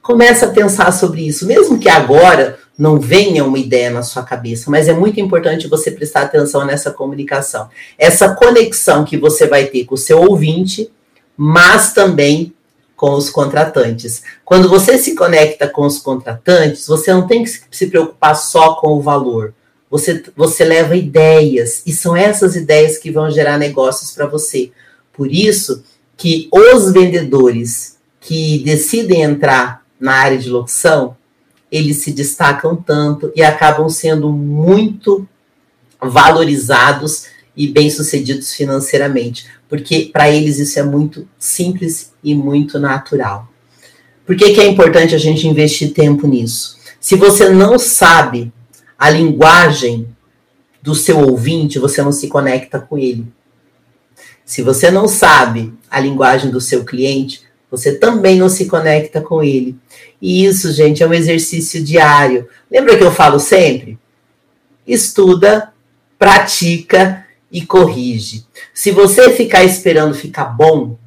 Começa 0.00 0.46
a 0.46 0.50
pensar 0.50 0.92
sobre 0.92 1.26
isso, 1.26 1.46
mesmo 1.46 1.78
que 1.78 1.88
agora 1.88 2.58
não 2.78 2.98
venha 2.98 3.44
uma 3.44 3.58
ideia 3.58 3.90
na 3.90 4.02
sua 4.02 4.22
cabeça, 4.22 4.70
mas 4.70 4.88
é 4.88 4.92
muito 4.94 5.20
importante 5.20 5.68
você 5.68 5.90
prestar 5.90 6.22
atenção 6.22 6.64
nessa 6.64 6.90
comunicação. 6.90 7.68
Essa 7.98 8.34
conexão 8.34 9.04
que 9.04 9.18
você 9.18 9.46
vai 9.46 9.66
ter 9.66 9.84
com 9.84 9.94
o 9.94 9.98
seu 9.98 10.22
ouvinte, 10.22 10.90
mas 11.36 11.92
também 11.92 12.54
com 12.96 13.12
os 13.12 13.28
contratantes. 13.28 14.22
Quando 14.44 14.68
você 14.68 14.96
se 14.96 15.14
conecta 15.14 15.68
com 15.68 15.86
os 15.86 15.98
contratantes, 15.98 16.86
você 16.86 17.12
não 17.12 17.26
tem 17.26 17.44
que 17.44 17.50
se 17.70 17.86
preocupar 17.88 18.34
só 18.34 18.74
com 18.74 18.94
o 18.94 19.00
valor. 19.02 19.52
Você, 19.90 20.22
você 20.36 20.64
leva 20.64 20.96
ideias, 20.96 21.82
e 21.84 21.92
são 21.92 22.16
essas 22.16 22.56
ideias 22.56 22.96
que 22.96 23.10
vão 23.10 23.30
gerar 23.30 23.58
negócios 23.58 24.12
para 24.12 24.26
você. 24.26 24.70
Por 25.12 25.32
isso 25.32 25.82
que 26.16 26.48
os 26.52 26.92
vendedores 26.92 27.98
que 28.20 28.58
decidem 28.58 29.22
entrar 29.22 29.84
na 29.98 30.12
área 30.12 30.38
de 30.38 30.48
locução, 30.50 31.16
eles 31.70 31.98
se 31.98 32.12
destacam 32.12 32.76
tanto 32.76 33.32
e 33.34 33.42
acabam 33.42 33.88
sendo 33.88 34.30
muito 34.30 35.26
valorizados 36.00 37.26
e 37.56 37.68
bem-sucedidos 37.68 38.52
financeiramente, 38.52 39.46
porque 39.68 40.10
para 40.12 40.30
eles 40.30 40.58
isso 40.58 40.78
é 40.78 40.82
muito 40.82 41.28
simples 41.38 42.12
e 42.22 42.34
muito 42.34 42.78
natural. 42.78 43.48
Por 44.24 44.36
que, 44.36 44.52
que 44.52 44.60
é 44.60 44.66
importante 44.66 45.14
a 45.14 45.18
gente 45.18 45.46
investir 45.46 45.92
tempo 45.92 46.26
nisso? 46.26 46.78
Se 47.00 47.16
você 47.16 47.48
não 47.48 47.78
sabe 47.78 48.52
a 48.98 49.10
linguagem 49.10 50.06
do 50.82 50.94
seu 50.94 51.18
ouvinte, 51.18 51.78
você 51.78 52.02
não 52.02 52.12
se 52.12 52.28
conecta 52.28 52.78
com 52.78 52.96
ele. 52.96 53.26
Se 54.50 54.62
você 54.62 54.90
não 54.90 55.06
sabe 55.06 55.72
a 55.88 56.00
linguagem 56.00 56.50
do 56.50 56.60
seu 56.60 56.84
cliente, 56.84 57.42
você 57.70 57.94
também 57.94 58.36
não 58.36 58.48
se 58.48 58.66
conecta 58.66 59.20
com 59.20 59.44
ele. 59.44 59.76
E 60.20 60.44
isso, 60.44 60.72
gente, 60.72 61.04
é 61.04 61.06
um 61.06 61.14
exercício 61.14 61.80
diário. 61.80 62.48
Lembra 62.68 62.98
que 62.98 63.04
eu 63.04 63.12
falo 63.12 63.38
sempre? 63.38 63.96
Estuda, 64.84 65.72
pratica 66.18 67.24
e 67.48 67.64
corrige. 67.64 68.44
Se 68.74 68.90
você 68.90 69.30
ficar 69.34 69.62
esperando 69.62 70.16
ficar 70.16 70.46
bom, 70.46 70.98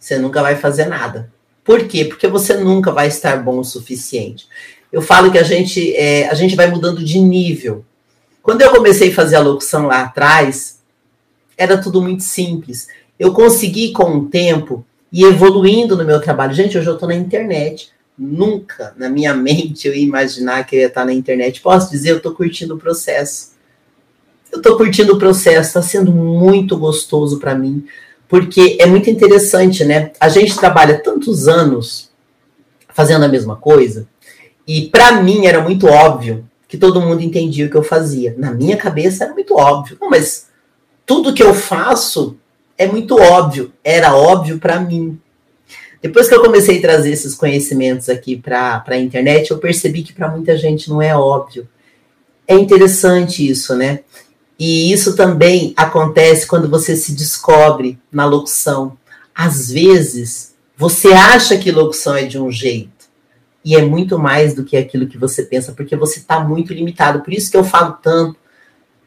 você 0.00 0.16
nunca 0.16 0.40
vai 0.40 0.56
fazer 0.56 0.86
nada. 0.86 1.30
Por 1.62 1.86
quê? 1.86 2.06
Porque 2.06 2.26
você 2.26 2.54
nunca 2.54 2.90
vai 2.90 3.08
estar 3.08 3.36
bom 3.36 3.58
o 3.58 3.64
suficiente. 3.64 4.48
Eu 4.90 5.02
falo 5.02 5.30
que 5.30 5.36
a 5.36 5.42
gente, 5.42 5.94
é, 5.94 6.26
a 6.30 6.32
gente 6.32 6.56
vai 6.56 6.70
mudando 6.70 7.04
de 7.04 7.18
nível. 7.18 7.84
Quando 8.42 8.62
eu 8.62 8.70
comecei 8.70 9.10
a 9.10 9.14
fazer 9.14 9.36
a 9.36 9.40
locução 9.40 9.88
lá 9.88 10.04
atrás, 10.04 10.75
era 11.56 11.78
tudo 11.78 12.02
muito 12.02 12.22
simples. 12.22 12.88
Eu 13.18 13.32
consegui, 13.32 13.92
com 13.92 14.16
o 14.16 14.26
tempo, 14.26 14.84
e 15.12 15.24
evoluindo 15.24 15.96
no 15.96 16.04
meu 16.04 16.20
trabalho. 16.20 16.54
Gente, 16.54 16.76
hoje 16.76 16.88
eu 16.88 16.94
estou 16.94 17.08
na 17.08 17.14
internet. 17.14 17.90
Nunca 18.18 18.94
na 18.96 19.08
minha 19.08 19.34
mente 19.34 19.86
eu 19.86 19.94
ia 19.94 20.04
imaginar 20.04 20.64
que 20.64 20.76
eu 20.76 20.80
ia 20.80 20.86
estar 20.86 21.04
na 21.04 21.12
internet. 21.12 21.60
Posso 21.60 21.90
dizer, 21.90 22.10
eu 22.10 22.16
estou 22.16 22.32
curtindo 22.32 22.74
o 22.74 22.78
processo 22.78 23.56
eu 24.52 24.58
estou 24.58 24.76
curtindo 24.76 25.14
o 25.14 25.18
processo, 25.18 25.68
está 25.68 25.82
sendo 25.82 26.10
muito 26.12 26.76
gostoso 26.76 27.38
para 27.38 27.54
mim, 27.54 27.84
porque 28.28 28.76
é 28.80 28.86
muito 28.86 29.10
interessante, 29.10 29.84
né? 29.84 30.12
A 30.18 30.28
gente 30.28 30.56
trabalha 30.56 31.00
tantos 31.02 31.46
anos 31.46 32.10
fazendo 32.88 33.24
a 33.24 33.28
mesma 33.28 33.56
coisa, 33.56 34.08
e 34.66 34.88
para 34.88 35.22
mim 35.22 35.46
era 35.46 35.60
muito 35.60 35.86
óbvio 35.86 36.48
que 36.66 36.76
todo 36.76 37.00
mundo 37.00 37.22
entendia 37.22 37.66
o 37.66 37.70
que 37.70 37.76
eu 37.76 37.82
fazia. 37.82 38.34
Na 38.36 38.50
minha 38.50 38.76
cabeça 38.76 39.24
era 39.24 39.34
muito 39.34 39.54
óbvio. 39.54 39.96
Não, 40.00 40.10
mas 40.10 40.48
tudo 41.06 41.32
que 41.32 41.42
eu 41.42 41.54
faço 41.54 42.36
é 42.76 42.86
muito 42.86 43.16
óbvio, 43.16 43.72
era 43.82 44.14
óbvio 44.14 44.58
para 44.58 44.80
mim. 44.80 45.18
Depois 46.02 46.28
que 46.28 46.34
eu 46.34 46.42
comecei 46.42 46.78
a 46.78 46.82
trazer 46.82 47.10
esses 47.10 47.34
conhecimentos 47.34 48.08
aqui 48.08 48.36
para 48.36 48.84
a 48.86 48.98
internet, 48.98 49.50
eu 49.50 49.58
percebi 49.58 50.02
que 50.02 50.12
para 50.12 50.28
muita 50.28 50.56
gente 50.58 50.90
não 50.90 51.00
é 51.00 51.16
óbvio. 51.16 51.66
É 52.46 52.54
interessante 52.54 53.48
isso, 53.48 53.74
né? 53.74 54.00
E 54.58 54.92
isso 54.92 55.16
também 55.16 55.72
acontece 55.76 56.46
quando 56.46 56.68
você 56.68 56.96
se 56.96 57.12
descobre 57.12 57.98
na 58.10 58.26
locução. 58.26 58.96
Às 59.34 59.70
vezes, 59.70 60.54
você 60.76 61.12
acha 61.12 61.56
que 61.56 61.70
locução 61.70 62.14
é 62.14 62.24
de 62.24 62.38
um 62.38 62.50
jeito, 62.50 63.06
e 63.64 63.74
é 63.74 63.82
muito 63.82 64.18
mais 64.18 64.54
do 64.54 64.64
que 64.64 64.76
aquilo 64.76 65.08
que 65.08 65.18
você 65.18 65.42
pensa, 65.42 65.72
porque 65.72 65.96
você 65.96 66.20
está 66.20 66.40
muito 66.40 66.72
limitado. 66.72 67.20
Por 67.20 67.32
isso 67.32 67.50
que 67.50 67.56
eu 67.56 67.64
falo 67.64 67.98
tanto 68.02 68.38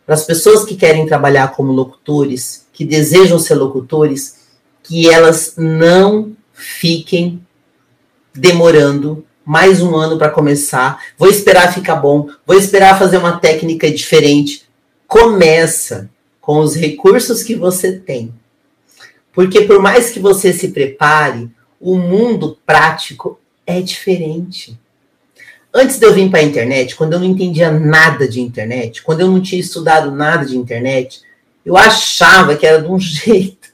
para 0.09 0.15
as 0.15 0.25
pessoas 0.25 0.65
que 0.65 0.75
querem 0.75 1.05
trabalhar 1.05 1.49
como 1.49 1.71
locutores, 1.71 2.65
que 2.73 2.83
desejam 2.83 3.37
ser 3.37 3.53
locutores, 3.53 4.39
que 4.81 5.07
elas 5.07 5.53
não 5.55 6.35
fiquem 6.51 7.45
demorando 8.33 9.23
mais 9.45 9.83
um 9.83 9.95
ano 9.95 10.17
para 10.17 10.31
começar. 10.31 10.99
Vou 11.15 11.29
esperar 11.29 11.71
ficar 11.71 11.97
bom, 11.97 12.27
vou 12.43 12.57
esperar 12.57 12.97
fazer 12.97 13.17
uma 13.17 13.37
técnica 13.37 13.91
diferente. 13.91 14.63
Começa 15.05 16.09
com 16.41 16.57
os 16.57 16.73
recursos 16.73 17.43
que 17.43 17.53
você 17.53 17.91
tem. 17.99 18.33
Porque 19.31 19.61
por 19.61 19.79
mais 19.79 20.09
que 20.09 20.19
você 20.19 20.51
se 20.51 20.69
prepare, 20.69 21.51
o 21.79 21.95
mundo 21.95 22.57
prático 22.65 23.39
é 23.63 23.79
diferente. 23.79 24.75
Antes 25.73 25.99
de 25.99 26.05
eu 26.05 26.13
vir 26.13 26.29
para 26.31 26.39
a 26.39 26.43
internet, 26.43 26.95
quando 26.95 27.13
eu 27.13 27.19
não 27.19 27.27
entendia 27.27 27.71
nada 27.71 28.27
de 28.27 28.41
internet, 28.41 29.03
quando 29.03 29.21
eu 29.21 29.27
não 29.27 29.39
tinha 29.39 29.61
estudado 29.61 30.11
nada 30.11 30.43
de 30.45 30.57
internet, 30.57 31.21
eu 31.63 31.77
achava 31.77 32.55
que 32.55 32.65
era 32.65 32.81
de 32.81 32.87
um 32.87 32.97
jeito. 32.99 33.69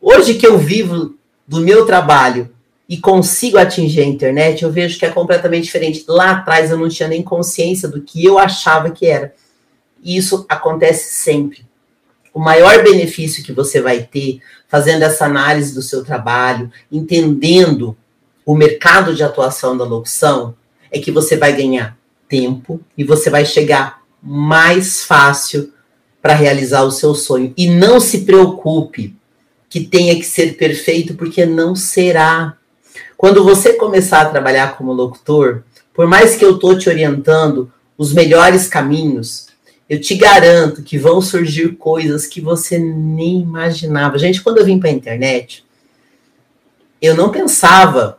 Hoje 0.00 0.34
que 0.34 0.46
eu 0.46 0.58
vivo 0.58 1.14
do 1.48 1.60
meu 1.60 1.86
trabalho 1.86 2.50
e 2.88 2.98
consigo 2.98 3.56
atingir 3.56 4.00
a 4.00 4.04
internet, 4.04 4.62
eu 4.62 4.70
vejo 4.70 4.98
que 4.98 5.06
é 5.06 5.10
completamente 5.10 5.64
diferente. 5.64 6.04
Lá 6.06 6.32
atrás 6.32 6.70
eu 6.70 6.76
não 6.76 6.88
tinha 6.88 7.08
nem 7.08 7.22
consciência 7.22 7.88
do 7.88 8.02
que 8.02 8.24
eu 8.24 8.38
achava 8.38 8.90
que 8.90 9.06
era. 9.06 9.34
E 10.02 10.16
isso 10.16 10.44
acontece 10.48 11.14
sempre. 11.14 11.64
O 12.34 12.38
maior 12.38 12.82
benefício 12.82 13.42
que 13.44 13.52
você 13.52 13.80
vai 13.80 14.02
ter 14.02 14.40
fazendo 14.68 15.02
essa 15.02 15.24
análise 15.24 15.74
do 15.74 15.82
seu 15.82 16.04
trabalho, 16.04 16.70
entendendo 16.90 17.96
o 18.44 18.54
mercado 18.54 19.14
de 19.14 19.22
atuação 19.22 19.76
da 19.76 19.84
locução, 19.84 20.54
é 20.90 20.98
que 20.98 21.10
você 21.10 21.36
vai 21.36 21.54
ganhar 21.54 21.96
tempo 22.28 22.80
e 22.96 23.04
você 23.04 23.30
vai 23.30 23.44
chegar 23.44 24.02
mais 24.22 25.04
fácil 25.04 25.72
para 26.20 26.34
realizar 26.34 26.82
o 26.82 26.90
seu 26.90 27.14
sonho. 27.14 27.52
E 27.56 27.68
não 27.68 27.98
se 27.98 28.20
preocupe 28.20 29.16
que 29.68 29.80
tenha 29.80 30.14
que 30.16 30.24
ser 30.24 30.56
perfeito, 30.56 31.14
porque 31.14 31.46
não 31.46 31.74
será. 31.74 32.56
Quando 33.16 33.44
você 33.44 33.74
começar 33.74 34.22
a 34.22 34.28
trabalhar 34.28 34.76
como 34.76 34.92
locutor, 34.92 35.62
por 35.94 36.06
mais 36.06 36.36
que 36.36 36.44
eu 36.44 36.54
estou 36.54 36.76
te 36.76 36.88
orientando 36.88 37.72
os 37.96 38.12
melhores 38.12 38.66
caminhos, 38.66 39.48
eu 39.88 40.00
te 40.00 40.14
garanto 40.14 40.82
que 40.82 40.98
vão 40.98 41.20
surgir 41.20 41.76
coisas 41.76 42.26
que 42.26 42.40
você 42.40 42.78
nem 42.78 43.40
imaginava. 43.40 44.18
Gente, 44.18 44.42
quando 44.42 44.58
eu 44.58 44.64
vim 44.64 44.78
para 44.78 44.88
a 44.88 44.92
internet, 44.92 45.64
eu 47.00 47.14
não 47.16 47.30
pensava 47.30 48.18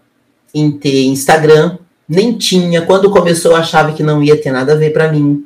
em 0.54 0.72
ter 0.72 1.06
Instagram, 1.06 1.78
nem 2.12 2.38
tinha. 2.38 2.82
Quando 2.82 3.10
começou, 3.10 3.52
eu 3.52 3.58
achava 3.58 3.94
que 3.94 4.04
não 4.04 4.22
ia 4.22 4.36
ter 4.36 4.52
nada 4.52 4.74
a 4.74 4.76
ver 4.76 4.92
para 4.92 5.10
mim. 5.10 5.46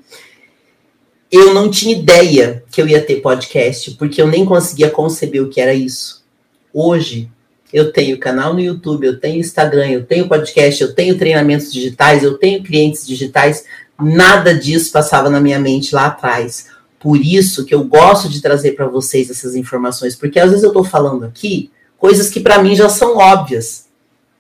Eu 1.32 1.54
não 1.54 1.70
tinha 1.70 1.96
ideia 1.96 2.64
que 2.72 2.82
eu 2.82 2.88
ia 2.88 3.00
ter 3.00 3.22
podcast, 3.22 3.92
porque 3.92 4.20
eu 4.20 4.28
nem 4.28 4.44
conseguia 4.44 4.90
conceber 4.90 5.44
o 5.44 5.50
que 5.50 5.62
era 5.62 5.76
isso. 5.76 6.26
Hoje, 6.74 7.30
eu 7.72 7.92
tenho 7.92 8.18
canal 8.18 8.52
no 8.52 8.60
YouTube, 8.60 9.06
eu 9.06 9.20
tenho 9.20 9.40
Instagram, 9.40 9.92
eu 9.92 10.06
tenho 10.06 10.28
podcast, 10.28 10.82
eu 10.82 10.96
tenho 10.96 11.16
treinamentos 11.20 11.72
digitais, 11.72 12.24
eu 12.24 12.36
tenho 12.36 12.64
clientes 12.64 13.06
digitais. 13.06 13.64
Nada 14.02 14.52
disso 14.52 14.92
passava 14.92 15.30
na 15.30 15.40
minha 15.40 15.60
mente 15.60 15.94
lá 15.94 16.08
atrás. 16.08 16.70
Por 17.00 17.18
isso 17.18 17.64
que 17.64 17.76
eu 17.76 17.84
gosto 17.84 18.28
de 18.28 18.42
trazer 18.42 18.72
para 18.72 18.88
vocês 18.88 19.30
essas 19.30 19.56
informações, 19.56 20.16
porque 20.16 20.40
às 20.40 20.50
vezes 20.50 20.64
eu 20.64 20.72
estou 20.72 20.84
falando 20.84 21.26
aqui 21.26 21.70
coisas 21.96 22.28
que 22.28 22.40
para 22.40 22.62
mim 22.62 22.76
já 22.76 22.90
são 22.90 23.18
óbvias 23.18 23.86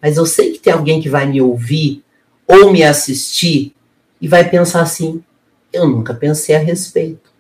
mas 0.05 0.17
eu 0.17 0.25
sei 0.27 0.51
que 0.51 0.59
tem 0.59 0.71
alguém 0.71 1.01
que 1.01 1.09
vai 1.09 1.25
me 1.25 1.41
ouvir 1.41 2.03
ou 2.47 2.71
me 2.71 2.84
assistir 2.84 3.75
e 4.21 4.27
vai 4.27 4.49
pensar 4.49 4.81
assim: 4.81 5.23
eu 5.71 5.88
nunca 5.88 6.13
pensei 6.13 6.55
a 6.55 6.60
respeito. 6.60 7.34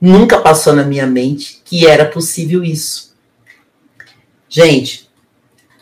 Nunca 0.00 0.38
passou 0.40 0.72
na 0.72 0.84
minha 0.84 1.06
mente 1.06 1.60
que 1.64 1.86
era 1.86 2.04
possível 2.04 2.62
isso. 2.62 3.16
Gente, 4.48 5.10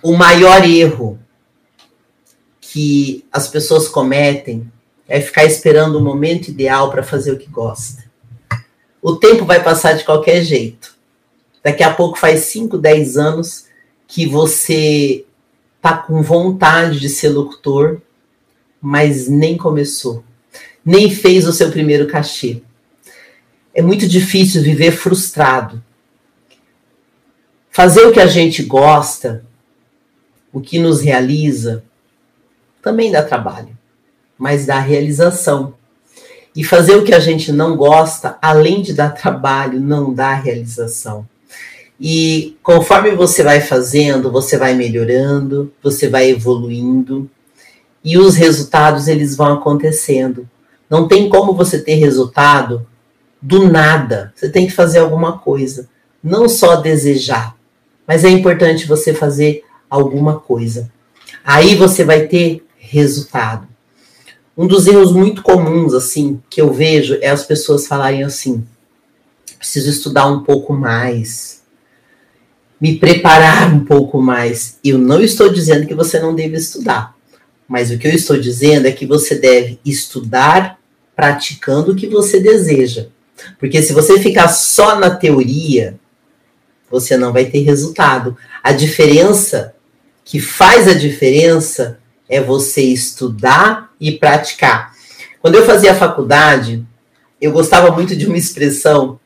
o 0.03 0.17
maior 0.17 0.65
erro 0.65 1.19
que 2.61 3.25
as 3.31 3.49
pessoas 3.49 3.89
cometem 3.89 4.71
é 5.09 5.21
ficar 5.21 5.45
esperando 5.45 5.97
o 5.97 6.03
momento 6.03 6.49
ideal 6.49 6.91
para 6.91 7.03
fazer 7.03 7.33
o 7.33 7.39
que 7.39 7.49
gosta. 7.49 8.05
O 9.01 9.17
tempo 9.17 9.45
vai 9.45 9.63
passar 9.63 9.93
de 9.93 10.05
qualquer 10.05 10.43
jeito. 10.43 10.97
Daqui 11.63 11.83
a 11.83 11.93
pouco 11.93 12.19
faz 12.19 12.41
5, 12.41 12.79
10 12.79 13.17
anos 13.17 13.67
que 14.07 14.27
você 14.27 15.25
tá 15.81 15.97
com 15.97 16.23
vontade 16.23 16.99
de 16.99 17.09
ser 17.09 17.29
locutor, 17.29 18.01
mas 18.81 19.29
nem 19.29 19.57
começou, 19.57 20.23
nem 20.85 21.11
fez 21.11 21.47
o 21.47 21.53
seu 21.53 21.71
primeiro 21.71 22.07
cachê. 22.07 22.63
É 23.75 23.83
muito 23.83 24.07
difícil 24.07 24.63
viver 24.63 24.93
frustrado. 24.93 25.83
Fazer 27.71 28.07
o 28.07 28.13
que 28.13 28.21
a 28.21 28.27
gente 28.27 28.63
gosta, 28.63 29.45
o 30.53 30.61
que 30.61 30.79
nos 30.79 31.03
realiza, 31.03 31.85
também 32.81 33.11
dá 33.11 33.23
trabalho, 33.23 33.77
mas 34.39 34.65
dá 34.65 34.79
realização. 34.79 35.75
E 36.55 36.65
fazer 36.65 36.97
o 36.97 37.05
que 37.05 37.13
a 37.13 37.21
gente 37.21 37.53
não 37.53 37.77
gosta, 37.77 38.39
além 38.41 38.81
de 38.81 38.95
dar 38.95 39.11
trabalho, 39.11 39.79
não 39.79 40.15
dá 40.15 40.33
realização. 40.33 41.29
E 42.01 42.57
conforme 42.63 43.11
você 43.11 43.43
vai 43.43 43.61
fazendo, 43.61 44.31
você 44.31 44.57
vai 44.57 44.75
melhorando, 44.75 45.73
você 45.83 46.09
vai 46.09 46.31
evoluindo 46.31 47.31
e 48.07 48.17
os 48.17 48.37
resultados 48.37 49.09
eles 49.09 49.35
vão 49.35 49.55
acontecendo. 49.55 50.49
Não 50.89 51.09
tem 51.09 51.29
como 51.29 51.53
você 51.53 51.81
ter 51.81 51.97
resultado 51.97 52.87
do 53.43 53.69
nada. 53.69 54.33
Você 54.37 54.49
tem 54.49 54.65
que 54.65 54.73
fazer 54.73 55.01
alguma 55.01 55.39
coisa, 55.39 55.89
não 56.23 56.49
só 56.49 56.77
desejar, 56.77 57.57
mas 58.07 58.25
é 58.25 58.29
importante 58.29 58.87
você 58.87 59.13
fazer 59.13 59.65
alguma 59.91 60.39
coisa. 60.39 60.89
Aí 61.45 61.75
você 61.75 62.05
vai 62.05 62.29
ter 62.29 62.65
resultado. 62.79 63.67
Um 64.57 64.69
dos 64.69 64.87
erros 64.87 65.11
muito 65.11 65.43
comuns 65.43 65.93
assim 65.93 66.41
que 66.49 66.61
eu 66.61 66.73
vejo 66.73 67.19
é 67.21 67.31
as 67.31 67.45
pessoas 67.45 67.89
falarem 67.89 68.23
assim: 68.23 68.65
preciso 69.59 69.91
estudar 69.91 70.29
um 70.29 70.45
pouco 70.45 70.73
mais 70.73 71.57
me 72.81 72.99
preparar 72.99 73.73
um 73.73 73.85
pouco 73.85 74.21
mais. 74.21 74.79
Eu 74.85 74.99
não 74.99 75.21
estou 75.21 75.49
dizendo 75.49 75.87
que 75.87 75.95
você 75.95 76.21
não 76.21 76.35
deve 76.35 76.57
estudar, 76.57 77.16
mas 77.69 77.91
o 77.91 77.99
que 77.99 78.07
eu 78.07 78.13
estou 78.13 78.39
dizendo 78.39 78.87
é 78.87 78.93
que 78.93 79.07
você 79.07 79.35
deve 79.35 79.79
estudar 79.85 80.79
praticando 81.15 81.93
o 81.93 81.97
que 81.97 82.07
você 82.07 82.39
deseja. 82.39 83.09
Porque 83.59 83.83
se 83.83 83.93
você 83.93 84.19
ficar 84.19 84.49
só 84.49 84.99
na 84.99 85.11
teoria, 85.11 85.99
você 86.91 87.17
não 87.17 87.33
vai 87.33 87.47
ter 87.47 87.61
resultado. 87.61 88.37
A 88.63 88.73
diferença 88.73 89.75
que 90.25 90.41
faz 90.41 90.89
a 90.89 90.95
diferença 90.95 91.99
é 92.29 92.41
você 92.41 92.83
estudar 92.83 93.93
e 94.01 94.13
praticar. 94.13 94.95
Quando 95.41 95.55
eu 95.55 95.65
fazia 95.65 95.95
faculdade, 95.95 96.85
eu 97.41 97.53
gostava 97.53 97.91
muito 97.91 98.17
de 98.17 98.27
uma 98.27 98.37
expressão 98.37 99.19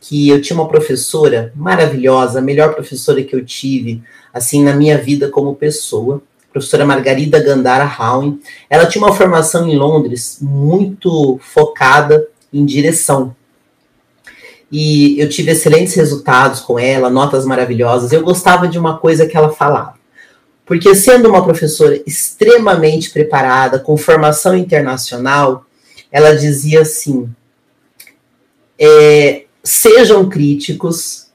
que 0.00 0.28
eu 0.28 0.42
tinha 0.42 0.58
uma 0.58 0.68
professora 0.68 1.52
maravilhosa, 1.54 2.38
a 2.38 2.42
melhor 2.42 2.74
professora 2.74 3.22
que 3.22 3.34
eu 3.34 3.44
tive, 3.44 4.02
assim, 4.34 4.62
na 4.62 4.74
minha 4.74 4.98
vida 4.98 5.28
como 5.28 5.54
pessoa, 5.54 6.20
professora 6.52 6.84
Margarida 6.84 7.40
Gandara 7.40 7.90
Howen. 7.98 8.38
Ela 8.68 8.86
tinha 8.86 9.02
uma 9.02 9.14
formação 9.14 9.66
em 9.66 9.76
Londres 9.76 10.38
muito 10.40 11.40
focada 11.42 12.28
em 12.52 12.64
direção. 12.64 13.34
E 14.70 15.20
eu 15.20 15.28
tive 15.28 15.50
excelentes 15.50 15.94
resultados 15.94 16.60
com 16.60 16.78
ela, 16.78 17.10
notas 17.10 17.44
maravilhosas. 17.44 18.12
Eu 18.12 18.22
gostava 18.22 18.68
de 18.68 18.78
uma 18.78 18.98
coisa 18.98 19.26
que 19.26 19.36
ela 19.36 19.50
falava. 19.50 19.94
Porque 20.64 20.94
sendo 20.94 21.28
uma 21.28 21.44
professora 21.44 22.00
extremamente 22.06 23.10
preparada, 23.10 23.78
com 23.78 23.96
formação 23.96 24.56
internacional, 24.56 25.66
ela 26.10 26.34
dizia 26.34 26.82
assim: 26.82 27.28
é, 28.78 29.44
sejam 29.62 30.28
críticos, 30.28 31.26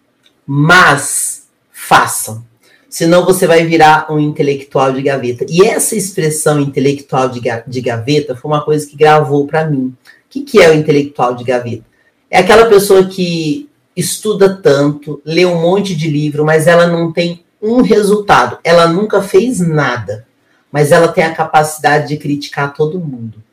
mas 0.45 1.47
façam. 1.71 2.43
Senão 2.89 3.26
você 3.26 3.45
vai 3.45 3.65
virar 3.65 4.12
um 4.12 4.19
intelectual 4.19 4.93
de 4.93 5.02
gaveta. 5.02 5.45
E 5.50 5.62
essa 5.62 5.95
expressão 5.95 6.60
intelectual 6.60 7.30
de, 7.30 7.41
de 7.67 7.82
gaveta 7.82 8.36
foi 8.36 8.50
uma 8.50 8.63
coisa 8.63 8.88
que 8.88 8.95
gravou 8.95 9.45
para 9.45 9.69
mim. 9.69 9.88
O 9.88 9.95
que, 10.30 10.41
que 10.41 10.62
é 10.62 10.69
o 10.69 10.73
intelectual 10.73 11.36
de 11.36 11.43
gaveta? 11.43 11.84
É 12.30 12.39
aquela 12.39 12.65
pessoa 12.65 13.06
que 13.06 13.69
estuda 13.95 14.62
tanto, 14.62 15.21
lê 15.26 15.45
um 15.45 15.60
monte 15.60 15.95
de 15.95 16.10
livro, 16.10 16.45
mas 16.45 16.67
ela 16.67 16.88
não 16.88 17.12
tem 17.12 17.43
um 17.62 17.82
resultado. 17.82 18.60
Ela 18.63 18.88
nunca 18.88 19.21
fez 19.21 19.60
nada, 19.60 20.26
mas 20.71 20.91
ela 20.91 21.08
tem 21.08 21.23
a 21.23 21.34
capacidade 21.34 22.08
de 22.10 22.17
criticar 22.17 22.73
todo 22.73 23.00
mundo. 23.00 23.43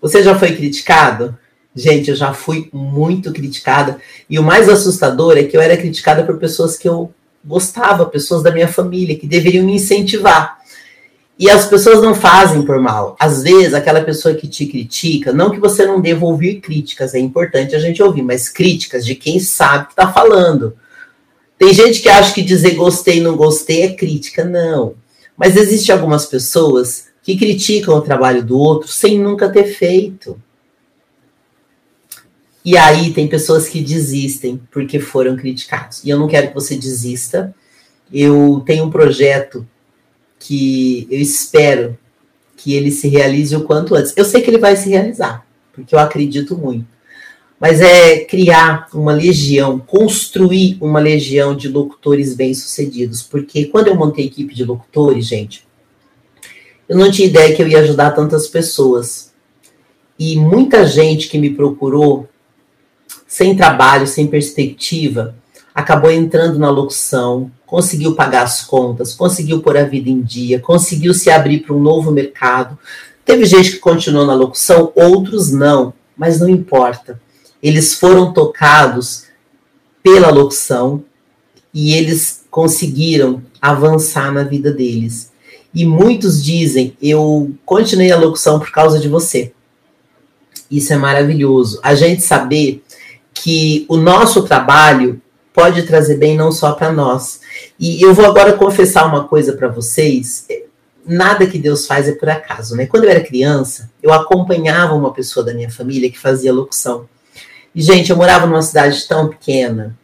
Você 0.00 0.22
já 0.22 0.38
foi 0.38 0.54
criticado? 0.54 1.36
Gente, 1.74 2.10
eu 2.10 2.16
já 2.16 2.32
fui 2.32 2.68
muito 2.72 3.32
criticada. 3.32 3.98
E 4.28 4.38
o 4.38 4.42
mais 4.42 4.68
assustador 4.68 5.36
é 5.36 5.44
que 5.44 5.56
eu 5.56 5.60
era 5.60 5.76
criticada 5.76 6.24
por 6.24 6.38
pessoas 6.38 6.76
que 6.76 6.88
eu 6.88 7.12
gostava, 7.44 8.06
pessoas 8.06 8.42
da 8.42 8.50
minha 8.50 8.68
família, 8.68 9.18
que 9.18 9.26
deveriam 9.26 9.64
me 9.64 9.74
incentivar. 9.74 10.58
E 11.38 11.50
as 11.50 11.66
pessoas 11.66 12.02
não 12.02 12.14
fazem 12.14 12.62
por 12.62 12.78
mal. 12.80 13.16
Às 13.18 13.42
vezes, 13.42 13.74
aquela 13.74 14.02
pessoa 14.02 14.34
que 14.34 14.46
te 14.46 14.66
critica, 14.66 15.32
não 15.32 15.50
que 15.50 15.58
você 15.58 15.84
não 15.84 16.00
deva 16.00 16.24
ouvir 16.24 16.60
críticas, 16.60 17.14
é 17.14 17.18
importante 17.18 17.74
a 17.74 17.78
gente 17.78 18.02
ouvir, 18.02 18.22
mas 18.22 18.48
críticas 18.48 19.04
de 19.04 19.14
quem 19.14 19.40
sabe 19.40 19.86
que 19.86 19.92
está 19.92 20.12
falando. 20.12 20.76
Tem 21.58 21.72
gente 21.72 22.00
que 22.00 22.08
acha 22.08 22.34
que 22.34 22.42
dizer 22.42 22.74
gostei 22.74 23.20
não 23.20 23.36
gostei 23.36 23.82
é 23.82 23.92
crítica. 23.92 24.44
Não. 24.44 24.94
Mas 25.36 25.56
existem 25.56 25.94
algumas 25.94 26.26
pessoas 26.26 27.06
que 27.22 27.36
criticam 27.36 27.94
o 27.94 28.02
trabalho 28.02 28.42
do 28.42 28.58
outro 28.58 28.88
sem 28.88 29.18
nunca 29.18 29.48
ter 29.48 29.64
feito. 29.64 30.40
E 32.64 32.76
aí 32.76 33.12
tem 33.12 33.26
pessoas 33.26 33.68
que 33.68 33.80
desistem 33.80 34.60
porque 34.70 35.00
foram 35.00 35.36
criticados. 35.36 36.04
E 36.04 36.10
eu 36.10 36.18
não 36.18 36.28
quero 36.28 36.48
que 36.48 36.54
você 36.54 36.76
desista. 36.76 37.54
Eu 38.12 38.62
tenho 38.64 38.84
um 38.84 38.90
projeto 38.90 39.66
que 40.38 41.06
eu 41.10 41.20
espero 41.20 41.98
que 42.56 42.74
ele 42.74 42.90
se 42.90 43.08
realize 43.08 43.54
o 43.56 43.64
quanto 43.64 43.94
antes. 43.94 44.12
Eu 44.16 44.24
sei 44.24 44.40
que 44.40 44.50
ele 44.50 44.58
vai 44.58 44.76
se 44.76 44.88
realizar, 44.88 45.44
porque 45.72 45.94
eu 45.94 45.98
acredito 45.98 46.56
muito. 46.56 46.86
Mas 47.58 47.80
é 47.80 48.24
criar 48.24 48.88
uma 48.92 49.12
legião, 49.12 49.78
construir 49.78 50.76
uma 50.80 51.00
legião 51.00 51.56
de 51.56 51.68
locutores 51.68 52.34
bem-sucedidos. 52.34 53.22
Porque 53.22 53.66
quando 53.66 53.88
eu 53.88 53.96
montei 53.96 54.24
a 54.24 54.26
equipe 54.26 54.54
de 54.54 54.64
locutores, 54.64 55.26
gente, 55.26 55.66
eu 56.88 56.96
não 56.96 57.10
tinha 57.10 57.28
ideia 57.28 57.54
que 57.54 57.62
eu 57.62 57.68
ia 57.68 57.80
ajudar 57.80 58.10
tantas 58.12 58.46
pessoas. 58.46 59.32
E 60.18 60.36
muita 60.36 60.86
gente 60.86 61.28
que 61.28 61.38
me 61.38 61.50
procurou, 61.50 62.28
sem 63.32 63.56
trabalho, 63.56 64.06
sem 64.06 64.26
perspectiva, 64.26 65.34
acabou 65.74 66.10
entrando 66.10 66.58
na 66.58 66.68
locução, 66.68 67.50
conseguiu 67.64 68.14
pagar 68.14 68.42
as 68.42 68.62
contas, 68.62 69.14
conseguiu 69.14 69.62
pôr 69.62 69.78
a 69.78 69.84
vida 69.84 70.10
em 70.10 70.20
dia, 70.20 70.60
conseguiu 70.60 71.14
se 71.14 71.30
abrir 71.30 71.60
para 71.60 71.74
um 71.74 71.80
novo 71.80 72.12
mercado. 72.12 72.78
Teve 73.24 73.46
gente 73.46 73.70
que 73.70 73.78
continuou 73.78 74.26
na 74.26 74.34
locução, 74.34 74.92
outros 74.94 75.50
não, 75.50 75.94
mas 76.14 76.40
não 76.40 76.46
importa. 76.46 77.18
Eles 77.62 77.94
foram 77.94 78.34
tocados 78.34 79.24
pela 80.02 80.28
locução 80.28 81.02
e 81.72 81.94
eles 81.94 82.44
conseguiram 82.50 83.42
avançar 83.62 84.30
na 84.30 84.42
vida 84.42 84.70
deles. 84.70 85.32
E 85.74 85.86
muitos 85.86 86.44
dizem: 86.44 86.94
Eu 87.00 87.50
continuei 87.64 88.12
a 88.12 88.18
locução 88.18 88.58
por 88.58 88.70
causa 88.70 89.00
de 89.00 89.08
você. 89.08 89.54
Isso 90.70 90.92
é 90.92 90.96
maravilhoso. 90.96 91.80
A 91.82 91.94
gente 91.94 92.20
saber 92.20 92.82
que 93.34 93.86
o 93.88 93.96
nosso 93.96 94.42
trabalho 94.42 95.20
pode 95.52 95.82
trazer 95.82 96.16
bem 96.16 96.36
não 96.36 96.50
só 96.50 96.72
para 96.72 96.92
nós. 96.92 97.40
E 97.78 98.02
eu 98.02 98.14
vou 98.14 98.26
agora 98.26 98.54
confessar 98.54 99.06
uma 99.06 99.24
coisa 99.24 99.52
para 99.52 99.68
vocês. 99.68 100.46
Nada 101.04 101.46
que 101.46 101.58
Deus 101.58 101.86
faz 101.86 102.08
é 102.08 102.12
por 102.12 102.28
acaso, 102.28 102.76
né? 102.76 102.86
Quando 102.86 103.04
eu 103.04 103.10
era 103.10 103.20
criança, 103.20 103.90
eu 104.02 104.12
acompanhava 104.12 104.94
uma 104.94 105.12
pessoa 105.12 105.44
da 105.44 105.52
minha 105.52 105.70
família 105.70 106.10
que 106.10 106.18
fazia 106.18 106.52
locução. 106.52 107.08
E, 107.74 107.82
gente, 107.82 108.10
eu 108.10 108.16
morava 108.16 108.46
numa 108.46 108.62
cidade 108.62 109.06
tão 109.08 109.28
pequena, 109.28 109.96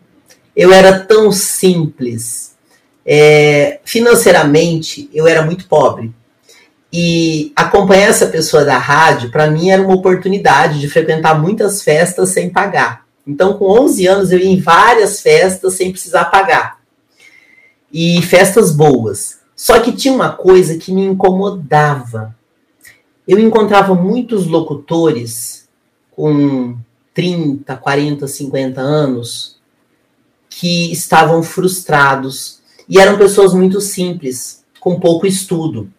eu 0.57 0.73
era 0.73 0.99
tão 1.01 1.31
simples. 1.31 2.57
É, 3.07 3.81
financeiramente, 3.85 5.09
eu 5.14 5.27
era 5.27 5.43
muito 5.43 5.67
pobre. 5.67 6.12
E 6.93 7.53
acompanhar 7.55 8.09
essa 8.09 8.27
pessoa 8.27 8.64
da 8.64 8.79
rádio, 8.79 9.31
para 9.31 9.51
mim, 9.51 9.71
era 9.71 9.83
uma 9.83 9.95
oportunidade 9.95 10.81
de 10.81 10.88
frequentar 10.88 11.38
muitas 11.41 11.83
festas 11.83 12.31
sem 12.31 12.51
pagar. 12.51 13.08
Então, 13.29 13.53
com 13.59 13.67
11 13.67 14.07
anos, 14.07 14.33
eu 14.33 14.38
ia 14.38 14.49
em 14.49 14.59
várias 14.59 15.21
festas 15.21 15.75
sem 15.75 15.93
precisar 15.93 16.25
pagar. 16.25 16.81
E 17.93 18.23
festas 18.23 18.73
boas. 18.73 19.41
Só 19.55 19.81
que 19.81 19.93
tinha 19.93 20.14
uma 20.14 20.33
coisa 20.33 20.79
que 20.79 20.91
me 20.91 21.05
incomodava. 21.05 22.35
Eu 23.27 23.38
encontrava 23.38 23.95
muitos 23.95 24.47
locutores 24.47 25.69
com 26.11 26.79
30, 27.12 27.77
40, 27.77 28.27
50 28.27 28.81
anos 28.81 29.59
que 30.49 30.91
estavam 30.91 31.43
frustrados 31.43 32.61
e 32.88 32.99
eram 32.99 33.19
pessoas 33.19 33.53
muito 33.53 33.79
simples, 33.83 34.64
com 34.81 34.99
pouco 34.99 35.27
estudo. 35.27 35.93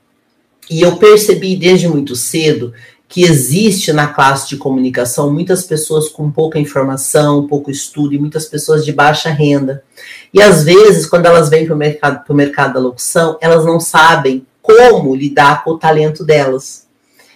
E 0.68 0.82
eu 0.82 0.98
percebi 0.98 1.56
desde 1.56 1.88
muito 1.88 2.16
cedo 2.16 2.74
que 3.10 3.24
existe 3.24 3.92
na 3.92 4.08
classe 4.08 4.48
de 4.48 4.56
comunicação 4.56 5.34
muitas 5.34 5.64
pessoas 5.64 6.08
com 6.08 6.30
pouca 6.30 6.60
informação, 6.60 7.48
pouco 7.48 7.72
estudo 7.72 8.14
e 8.14 8.20
muitas 8.20 8.46
pessoas 8.46 8.86
de 8.86 8.94
baixa 8.94 9.32
renda. 9.32 9.84
E 10.32 10.40
às 10.40 10.64
vezes, 10.64 11.08
quando 11.08 11.26
elas 11.26 11.50
vêm 11.50 11.66
para 11.66 11.74
o 11.74 11.78
mercado, 11.78 12.36
mercado 12.36 12.74
da 12.76 12.80
locução, 12.80 13.36
elas 13.42 13.66
não 13.66 13.80
sabem 13.80 14.46
como 14.62 15.16
lidar 15.16 15.64
com 15.64 15.72
o 15.72 15.78
talento 15.80 16.24
delas. 16.24 16.88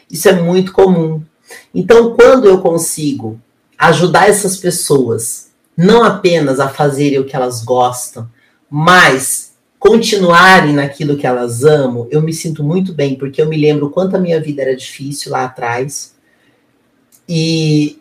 Isso 0.10 0.30
é 0.30 0.34
muito 0.34 0.72
comum. 0.72 1.24
Então, 1.74 2.14
quando 2.14 2.48
eu 2.48 2.60
consigo 2.60 3.42
ajudar 3.76 4.30
essas 4.30 4.56
pessoas 4.56 5.48
não 5.76 6.04
apenas 6.04 6.60
a 6.60 6.70
fazerem 6.70 7.18
o 7.18 7.26
que 7.26 7.36
elas 7.36 7.64
gostam, 7.64 8.30
mas 8.70 9.43
continuarem 9.84 10.72
naquilo 10.72 11.18
que 11.18 11.28
elas 11.28 11.66
amam, 11.66 12.08
eu 12.10 12.22
me 12.22 12.32
sinto 12.32 12.64
muito 12.64 12.94
bem, 12.94 13.16
porque 13.16 13.42
eu 13.42 13.50
me 13.50 13.58
lembro 13.58 13.88
o 13.88 13.90
quanto 13.90 14.16
a 14.16 14.20
minha 14.20 14.40
vida 14.40 14.62
era 14.62 14.74
difícil 14.74 15.34
lá 15.34 15.44
atrás. 15.44 16.16
E 17.28 18.00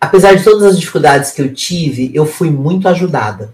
apesar 0.00 0.34
de 0.34 0.44
todas 0.44 0.62
as 0.62 0.78
dificuldades 0.78 1.32
que 1.32 1.42
eu 1.42 1.52
tive, 1.52 2.12
eu 2.14 2.24
fui 2.24 2.52
muito 2.52 2.86
ajudada. 2.86 3.52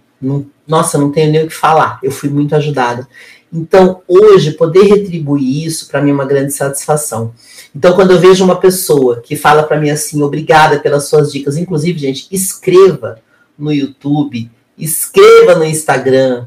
Nossa, 0.68 0.98
não 0.98 1.10
tenho 1.10 1.32
nem 1.32 1.44
o 1.44 1.48
que 1.48 1.54
falar, 1.54 1.98
eu 2.02 2.10
fui 2.10 2.28
muito 2.28 2.54
ajudada. 2.54 3.08
Então, 3.50 4.02
hoje, 4.06 4.52
poder 4.52 4.82
retribuir 4.82 5.64
isso, 5.64 5.88
para 5.88 6.02
mim, 6.02 6.10
é 6.10 6.12
uma 6.12 6.26
grande 6.26 6.52
satisfação. 6.52 7.32
Então, 7.74 7.94
quando 7.94 8.10
eu 8.10 8.20
vejo 8.20 8.44
uma 8.44 8.60
pessoa 8.60 9.22
que 9.22 9.34
fala 9.34 9.62
para 9.62 9.80
mim 9.80 9.88
assim, 9.88 10.22
obrigada 10.22 10.78
pelas 10.78 11.08
suas 11.08 11.32
dicas, 11.32 11.56
inclusive, 11.56 11.98
gente, 11.98 12.28
escreva 12.30 13.22
no 13.58 13.72
YouTube, 13.72 14.50
escreva 14.76 15.54
no 15.54 15.64
Instagram, 15.64 16.46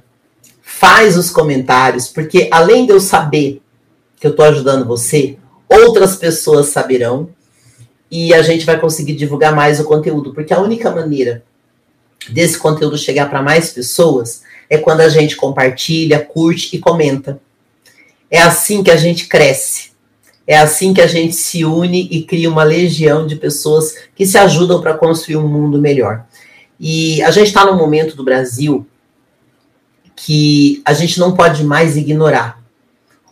faz 0.79 1.17
os 1.17 1.29
comentários, 1.29 2.07
porque 2.07 2.49
além 2.51 2.85
de 2.85 2.91
eu 2.91 2.99
saber 2.99 3.61
que 4.19 4.27
eu 4.27 4.31
estou 4.31 4.45
ajudando 4.45 4.85
você, 4.85 5.37
outras 5.69 6.15
pessoas 6.15 6.67
saberão 6.67 7.29
e 8.09 8.33
a 8.33 8.41
gente 8.41 8.65
vai 8.65 8.79
conseguir 8.79 9.13
divulgar 9.13 9.55
mais 9.55 9.79
o 9.79 9.83
conteúdo, 9.83 10.33
porque 10.33 10.53
a 10.53 10.59
única 10.59 10.91
maneira 10.91 11.43
desse 12.29 12.57
conteúdo 12.57 12.97
chegar 12.97 13.29
para 13.29 13.41
mais 13.41 13.71
pessoas 13.71 14.43
é 14.69 14.77
quando 14.77 15.01
a 15.01 15.09
gente 15.09 15.35
compartilha, 15.35 16.19
curte 16.19 16.75
e 16.75 16.79
comenta. 16.79 17.39
É 18.29 18.41
assim 18.41 18.83
que 18.83 18.91
a 18.91 18.97
gente 18.97 19.27
cresce. 19.27 19.91
É 20.45 20.57
assim 20.57 20.93
que 20.93 21.01
a 21.01 21.07
gente 21.07 21.35
se 21.35 21.63
une 21.63 22.07
e 22.11 22.23
cria 22.23 22.49
uma 22.49 22.63
legião 22.63 23.25
de 23.25 23.35
pessoas 23.35 23.95
que 24.15 24.25
se 24.25 24.37
ajudam 24.37 24.81
para 24.81 24.95
construir 24.95 25.37
um 25.37 25.47
mundo 25.47 25.79
melhor. 25.79 26.25
E 26.79 27.21
a 27.23 27.31
gente 27.31 27.47
está 27.47 27.65
num 27.65 27.77
momento 27.77 28.15
do 28.15 28.23
Brasil 28.23 28.85
que 30.25 30.81
a 30.85 30.93
gente 30.93 31.19
não 31.19 31.35
pode 31.35 31.65
mais 31.65 31.97
ignorar. 31.97 32.63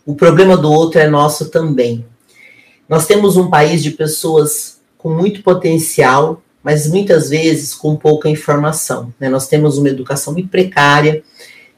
O 0.04 0.14
problema 0.14 0.58
do 0.58 0.70
outro 0.70 1.00
é 1.00 1.08
nosso 1.08 1.48
também. 1.48 2.04
Nós 2.86 3.06
temos 3.06 3.38
um 3.38 3.48
país 3.48 3.82
de 3.82 3.92
pessoas 3.92 4.78
com 4.98 5.08
muito 5.08 5.42
potencial, 5.42 6.42
mas 6.62 6.86
muitas 6.86 7.30
vezes 7.30 7.74
com 7.74 7.96
pouca 7.96 8.28
informação. 8.28 9.12
Né? 9.18 9.30
Nós 9.30 9.46
temos 9.46 9.78
uma 9.78 9.88
educação 9.88 10.34
muito 10.34 10.50
precária 10.50 11.22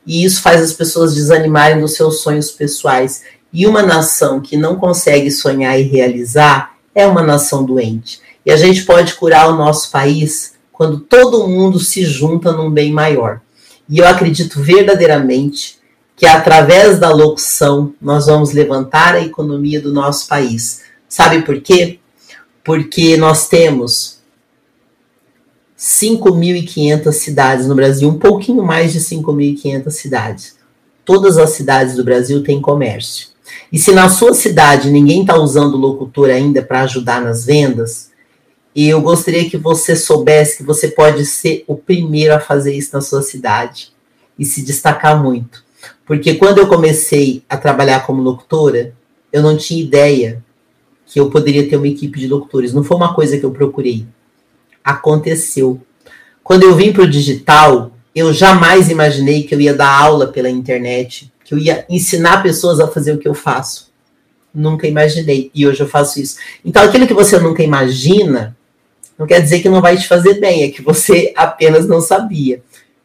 e 0.05 0.25
isso 0.25 0.43
faz 0.43 0.61
as 0.61 0.73
pessoas 0.73 1.15
desanimarem 1.15 1.81
dos 1.81 1.95
seus 1.95 2.21
sonhos 2.21 2.51
pessoais. 2.51 3.23
E 3.53 3.69
uma 3.69 3.85
nação 3.85 4.41
que 4.41 4.57
não 4.57 4.75
consegue 4.75 5.31
sonhar 5.31 5.79
e 5.79 5.85
realizar 5.85 6.75
é 6.93 7.07
uma 7.07 7.23
nação 7.23 7.65
doente. 7.65 8.21
E 8.45 8.51
a 8.51 8.57
gente 8.57 8.83
pode 8.83 9.15
curar 9.15 9.49
o 9.49 9.57
nosso 9.57 9.93
país 9.93 10.55
quando 10.73 10.99
todo 10.99 11.47
mundo 11.47 11.79
se 11.79 12.05
junta 12.05 12.51
num 12.51 12.69
bem 12.69 12.91
maior. 12.91 13.44
E 13.89 13.99
eu 13.99 14.07
acredito 14.07 14.61
verdadeiramente 14.63 15.79
que 16.17 16.27
através 16.27 16.99
da 16.99 17.11
locução 17.11 17.93
nós 18.01 18.27
vamos 18.27 18.53
levantar 18.53 19.15
a 19.15 19.21
economia 19.21 19.81
do 19.81 19.93
nosso 19.93 20.29
país. 20.29 20.83
Sabe 21.09 21.43
por 21.43 21.61
quê? 21.61 21.99
Porque 22.63 23.17
nós 23.17 23.49
temos 23.49 24.21
5.500 25.79 27.13
cidades 27.13 27.67
no 27.67 27.75
Brasil, 27.75 28.09
um 28.09 28.19
pouquinho 28.19 28.63
mais 28.63 28.93
de 28.93 29.01
5.500 29.01 29.91
cidades. 29.91 30.57
Todas 31.05 31.37
as 31.37 31.51
cidades 31.51 31.95
do 31.97 32.05
Brasil 32.05 32.43
têm 32.43 32.61
comércio. 32.61 33.29
E 33.71 33.79
se 33.79 33.93
na 33.93 34.09
sua 34.09 34.33
cidade 34.33 34.91
ninguém 34.91 35.21
está 35.21 35.37
usando 35.37 35.75
o 35.75 35.79
locutor 35.79 36.31
ainda 36.31 36.63
para 36.63 36.83
ajudar 36.83 37.21
nas 37.21 37.45
vendas, 37.45 38.11
E 38.75 38.89
eu 38.89 39.01
gostaria 39.01 39.49
que 39.49 39.57
você 39.57 39.95
soubesse 39.95 40.57
que 40.57 40.63
você 40.65 40.89
pode 40.89 41.25
ser 41.25 41.65
o 41.67 41.77
primeiro 41.77 42.35
a 42.35 42.41
fazer 42.41 42.75
isso 42.75 42.91
na 42.93 43.01
sua 43.01 43.23
cidade 43.23 43.93
e 44.37 44.45
se 44.45 44.63
destacar 44.63 45.23
muito. 45.23 45.63
Porque 46.05 46.35
quando 46.35 46.59
eu 46.59 46.67
comecei 46.67 47.43
a 47.49 47.57
trabalhar 47.57 48.05
como 48.05 48.21
locutora, 48.21 48.93
eu 49.33 49.43
não 49.43 49.57
tinha 49.57 49.83
ideia 49.83 50.43
que 51.07 51.21
eu 51.21 51.31
poderia 51.31 51.69
ter 51.69 51.77
uma 51.77 51.87
equipe 51.87 52.19
de 52.19 52.27
locutores. 52.27 52.73
Não 52.73 52.83
foi 52.83 52.97
uma 52.97 53.15
coisa 53.15 53.39
que 53.39 53.45
eu 53.45 53.53
procurei. 53.53 54.07
Aconteceu. 54.83 55.81
Quando 56.43 56.65
eu 56.65 56.75
vim 56.75 56.93
para 56.93 57.03
o 57.03 57.11
digital, 57.11 57.93
eu 58.15 58.33
jamais 58.33 58.91
imaginei 58.91 59.45
que 59.45 59.55
eu 59.55 59.61
ia 59.61 59.75
dar 59.75 59.89
aula 59.89 60.27
pela 60.29 60.51
internet, 60.51 61.33
que 61.45 61.55
eu 61.55 61.59
ia 61.59 61.85
ensinar 61.89 62.43
pessoas 62.43 62.81
a 62.81 62.89
fazer 62.89 63.13
o 63.13 63.19
que 63.19 63.29
eu 63.29 63.35
faço. 63.35 63.93
Nunca 64.53 64.87
imaginei. 64.87 65.51
E 65.55 65.67
hoje 65.67 65.81
eu 65.81 65.89
faço 65.89 66.21
isso. 66.21 66.37
Então, 66.65 66.83
aquilo 66.83 67.07
que 67.07 67.15
você 67.15 67.39
nunca 67.39 67.63
imagina, 67.63 68.57
não 69.19 69.27
quer 69.27 69.41
dizer 69.41 69.61
que 69.61 69.69
não 69.69 69.81
vai 69.81 69.97
te 69.97 70.09
fazer 70.09 70.41
bem, 70.41 70.63
é 70.63 70.69
que 70.69 70.83
você 70.83 71.33
apenas 71.37 71.87
não 71.87 72.01
sabia. 72.01 72.63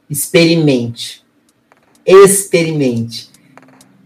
Experimente. 0.10 1.24
Experimente. 2.06 3.30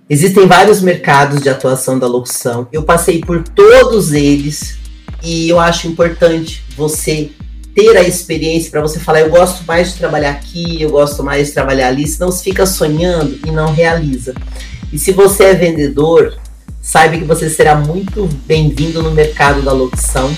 Existem 0.10 0.46
vários 0.46 0.82
mercados 0.82 1.42
de 1.42 1.50
atuação 1.50 1.98
da 1.98 2.08
locução. 2.08 2.68
Eu 2.72 2.84
passei 2.84 3.22
por 3.22 3.42
todos 3.44 4.12
eles 4.12 4.78
e 5.24 5.50
eu 5.50 5.60
acho 5.60 5.88
importante 5.88 6.64
você 6.76 7.32
ter 7.74 7.98
a 7.98 8.04
experiência 8.04 8.70
para 8.70 8.82
você 8.82 9.00
falar, 9.00 9.22
eu 9.22 9.30
gosto 9.30 9.64
mais 9.66 9.94
de 9.94 9.98
trabalhar 9.98 10.32
aqui, 10.32 10.82
eu 10.82 10.92
gosto 10.92 11.24
mais 11.24 11.48
de 11.48 11.54
trabalhar 11.54 11.88
ali, 11.88 12.06
senão 12.06 12.32
você 12.32 12.44
fica 12.44 12.66
sonhando 12.66 13.40
e 13.46 13.52
não 13.52 13.74
realiza. 13.74 14.36
E 14.92 15.00
se 15.00 15.12
você 15.12 15.46
é 15.46 15.54
vendedor, 15.56 16.38
saiba 16.82 17.18
que 17.18 17.24
você 17.24 17.50
será 17.50 17.76
muito 17.76 18.30
bem-vindo 18.46 19.02
no 19.02 19.12
mercado 19.12 19.62
da 19.64 19.72
locução. 19.72 20.32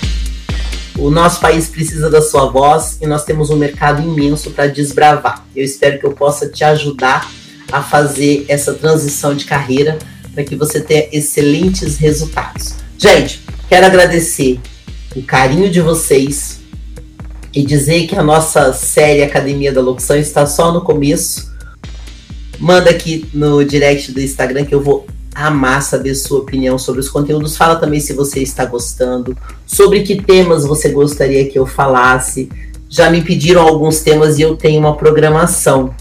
O 0.98 1.10
nosso 1.10 1.40
país 1.40 1.68
precisa 1.68 2.08
da 2.08 2.22
sua 2.22 2.46
voz 2.46 2.98
e 3.00 3.06
nós 3.06 3.24
temos 3.24 3.50
um 3.50 3.56
mercado 3.56 4.02
imenso 4.02 4.50
para 4.50 4.66
desbravar. 4.66 5.46
Eu 5.54 5.64
espero 5.64 5.98
que 5.98 6.06
eu 6.06 6.12
possa 6.12 6.48
te 6.48 6.64
ajudar 6.64 7.30
a 7.70 7.82
fazer 7.82 8.44
essa 8.48 8.74
transição 8.74 9.34
de 9.34 9.44
carreira 9.44 9.98
para 10.34 10.44
que 10.44 10.56
você 10.56 10.80
tenha 10.80 11.08
excelentes 11.12 11.98
resultados. 11.98 12.74
Gente, 12.98 13.42
quero 13.68 13.86
agradecer 13.86 14.60
o 15.14 15.22
carinho 15.22 15.70
de 15.70 15.80
vocês, 15.80 16.56
e 17.56 17.64
dizer 17.64 18.06
que 18.06 18.14
a 18.14 18.22
nossa 18.22 18.70
série 18.74 19.22
Academia 19.22 19.72
da 19.72 19.80
Locução 19.80 20.14
está 20.18 20.44
só 20.44 20.70
no 20.70 20.82
começo. 20.82 21.50
Manda 22.58 22.90
aqui 22.90 23.26
no 23.32 23.64
direct 23.64 24.12
do 24.12 24.20
Instagram 24.20 24.66
que 24.66 24.74
eu 24.74 24.82
vou 24.82 25.06
amar 25.36 25.82
saber 25.82 26.14
sua 26.14 26.38
opinião 26.38 26.78
sobre 26.78 27.00
os 27.00 27.10
conteúdos. 27.10 27.56
Fala 27.56 27.76
também 27.76 28.00
se 28.00 28.14
você 28.14 28.40
está 28.40 28.64
gostando, 28.64 29.36
sobre 29.66 30.02
que 30.02 30.22
temas 30.22 30.64
você 30.64 30.88
gostaria 30.88 31.48
que 31.48 31.58
eu 31.58 31.66
falasse. 31.66 32.48
Já 32.88 33.10
me 33.10 33.20
pediram 33.20 33.60
alguns 33.60 34.00
temas 34.00 34.38
e 34.38 34.42
eu 34.42 34.56
tenho 34.56 34.80
uma 34.80 34.96
programação. 34.96 35.94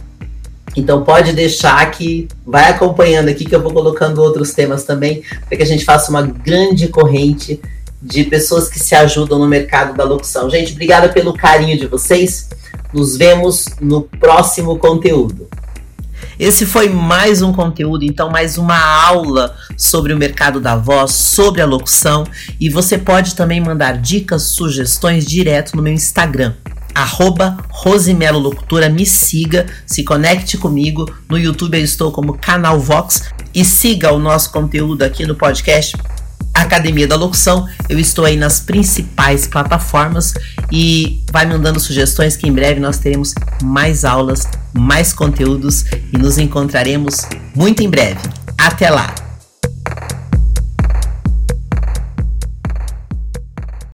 Então 0.78 1.04
pode 1.04 1.34
deixar 1.34 1.90
que 1.92 2.28
vai 2.46 2.70
acompanhando 2.70 3.30
aqui 3.30 3.44
que 3.46 3.56
eu 3.56 3.62
vou 3.62 3.74
colocando 3.74 4.22
outros 4.22 4.54
temas 4.54 4.84
também, 4.84 5.22
para 5.48 5.58
que 5.58 5.64
a 5.64 5.68
gente 5.68 5.84
faça 5.84 6.10
uma 6.10 6.22
grande 6.22 6.88
corrente 6.88 7.60
de 8.02 8.24
pessoas 8.24 8.70
que 8.70 8.80
se 8.80 8.94
ajudam 8.96 9.40
no 9.40 9.48
mercado 9.48 9.98
da 9.98 10.04
locução. 10.04 10.50
Gente, 10.50 10.74
obrigada 10.74 11.10
pelo 11.10 11.34
carinho 11.34 11.78
de 11.78 11.88
vocês. 11.88 12.50
Nos 12.94 13.18
vemos 13.18 13.66
no 13.82 14.04
próximo 14.04 14.78
conteúdo. 14.78 15.48
Esse 16.38 16.66
foi 16.66 16.90
mais 16.90 17.42
um 17.42 17.54
conteúdo, 17.54 18.04
então 18.04 18.30
mais 18.30 18.58
uma 18.58 18.78
aula 18.78 19.56
sobre 19.78 20.14
o 20.14 20.18
mercado 20.18 20.60
da 20.60 20.76
voz, 20.76 21.12
sobre 21.12 21.62
a 21.62 21.66
locução, 21.66 22.26
e 22.60 22.70
você 22.70 22.98
pode 22.98 23.36
também 23.36 23.62
mandar 23.62 23.98
dicas, 23.98 24.44
sugestões 24.44 25.26
direto 25.26 25.78
no 25.78 25.82
meu 25.82 25.94
Instagram, 25.94 26.54
arroba 26.94 27.58
Rosimelo 27.70 28.38
Locutora, 28.38 28.90
me 28.90 29.06
siga, 29.06 29.66
se 29.86 30.04
conecte 30.04 30.58
comigo, 30.58 31.10
no 31.30 31.38
YouTube 31.38 31.78
eu 31.78 31.84
estou 31.84 32.12
como 32.12 32.38
Canal 32.38 32.82
Vox, 32.82 33.24
e 33.54 33.64
siga 33.64 34.12
o 34.12 34.20
nosso 34.20 34.52
conteúdo 34.52 35.04
aqui 35.04 35.26
no 35.26 35.36
podcast 35.36 35.96
Academia 36.56 37.08
da 37.08 37.16
Locução. 37.16 37.68
Eu 37.90 38.00
estou 38.00 38.26
aí 38.26 38.38
nas 38.38 38.60
principais 38.60 39.46
plataformas 39.46 40.34
e 40.72 41.22
vai 41.32 41.46
mandando 41.46 41.80
sugestões 41.80 42.36
que 42.36 42.48
em 42.48 42.54
breve 42.54 42.80
nós 42.80 42.98
teremos 42.98 43.34
mais 43.62 44.06
aulas, 44.06 44.48
mais 44.74 45.14
conteúdos 45.14 45.86
e 46.14 46.18
nos 46.18 46.38
encontraremos 46.38 47.28
muito 47.56 47.84
em 47.84 47.90
breve. 47.90 48.22
Até 48.58 48.90
lá! 48.90 49.25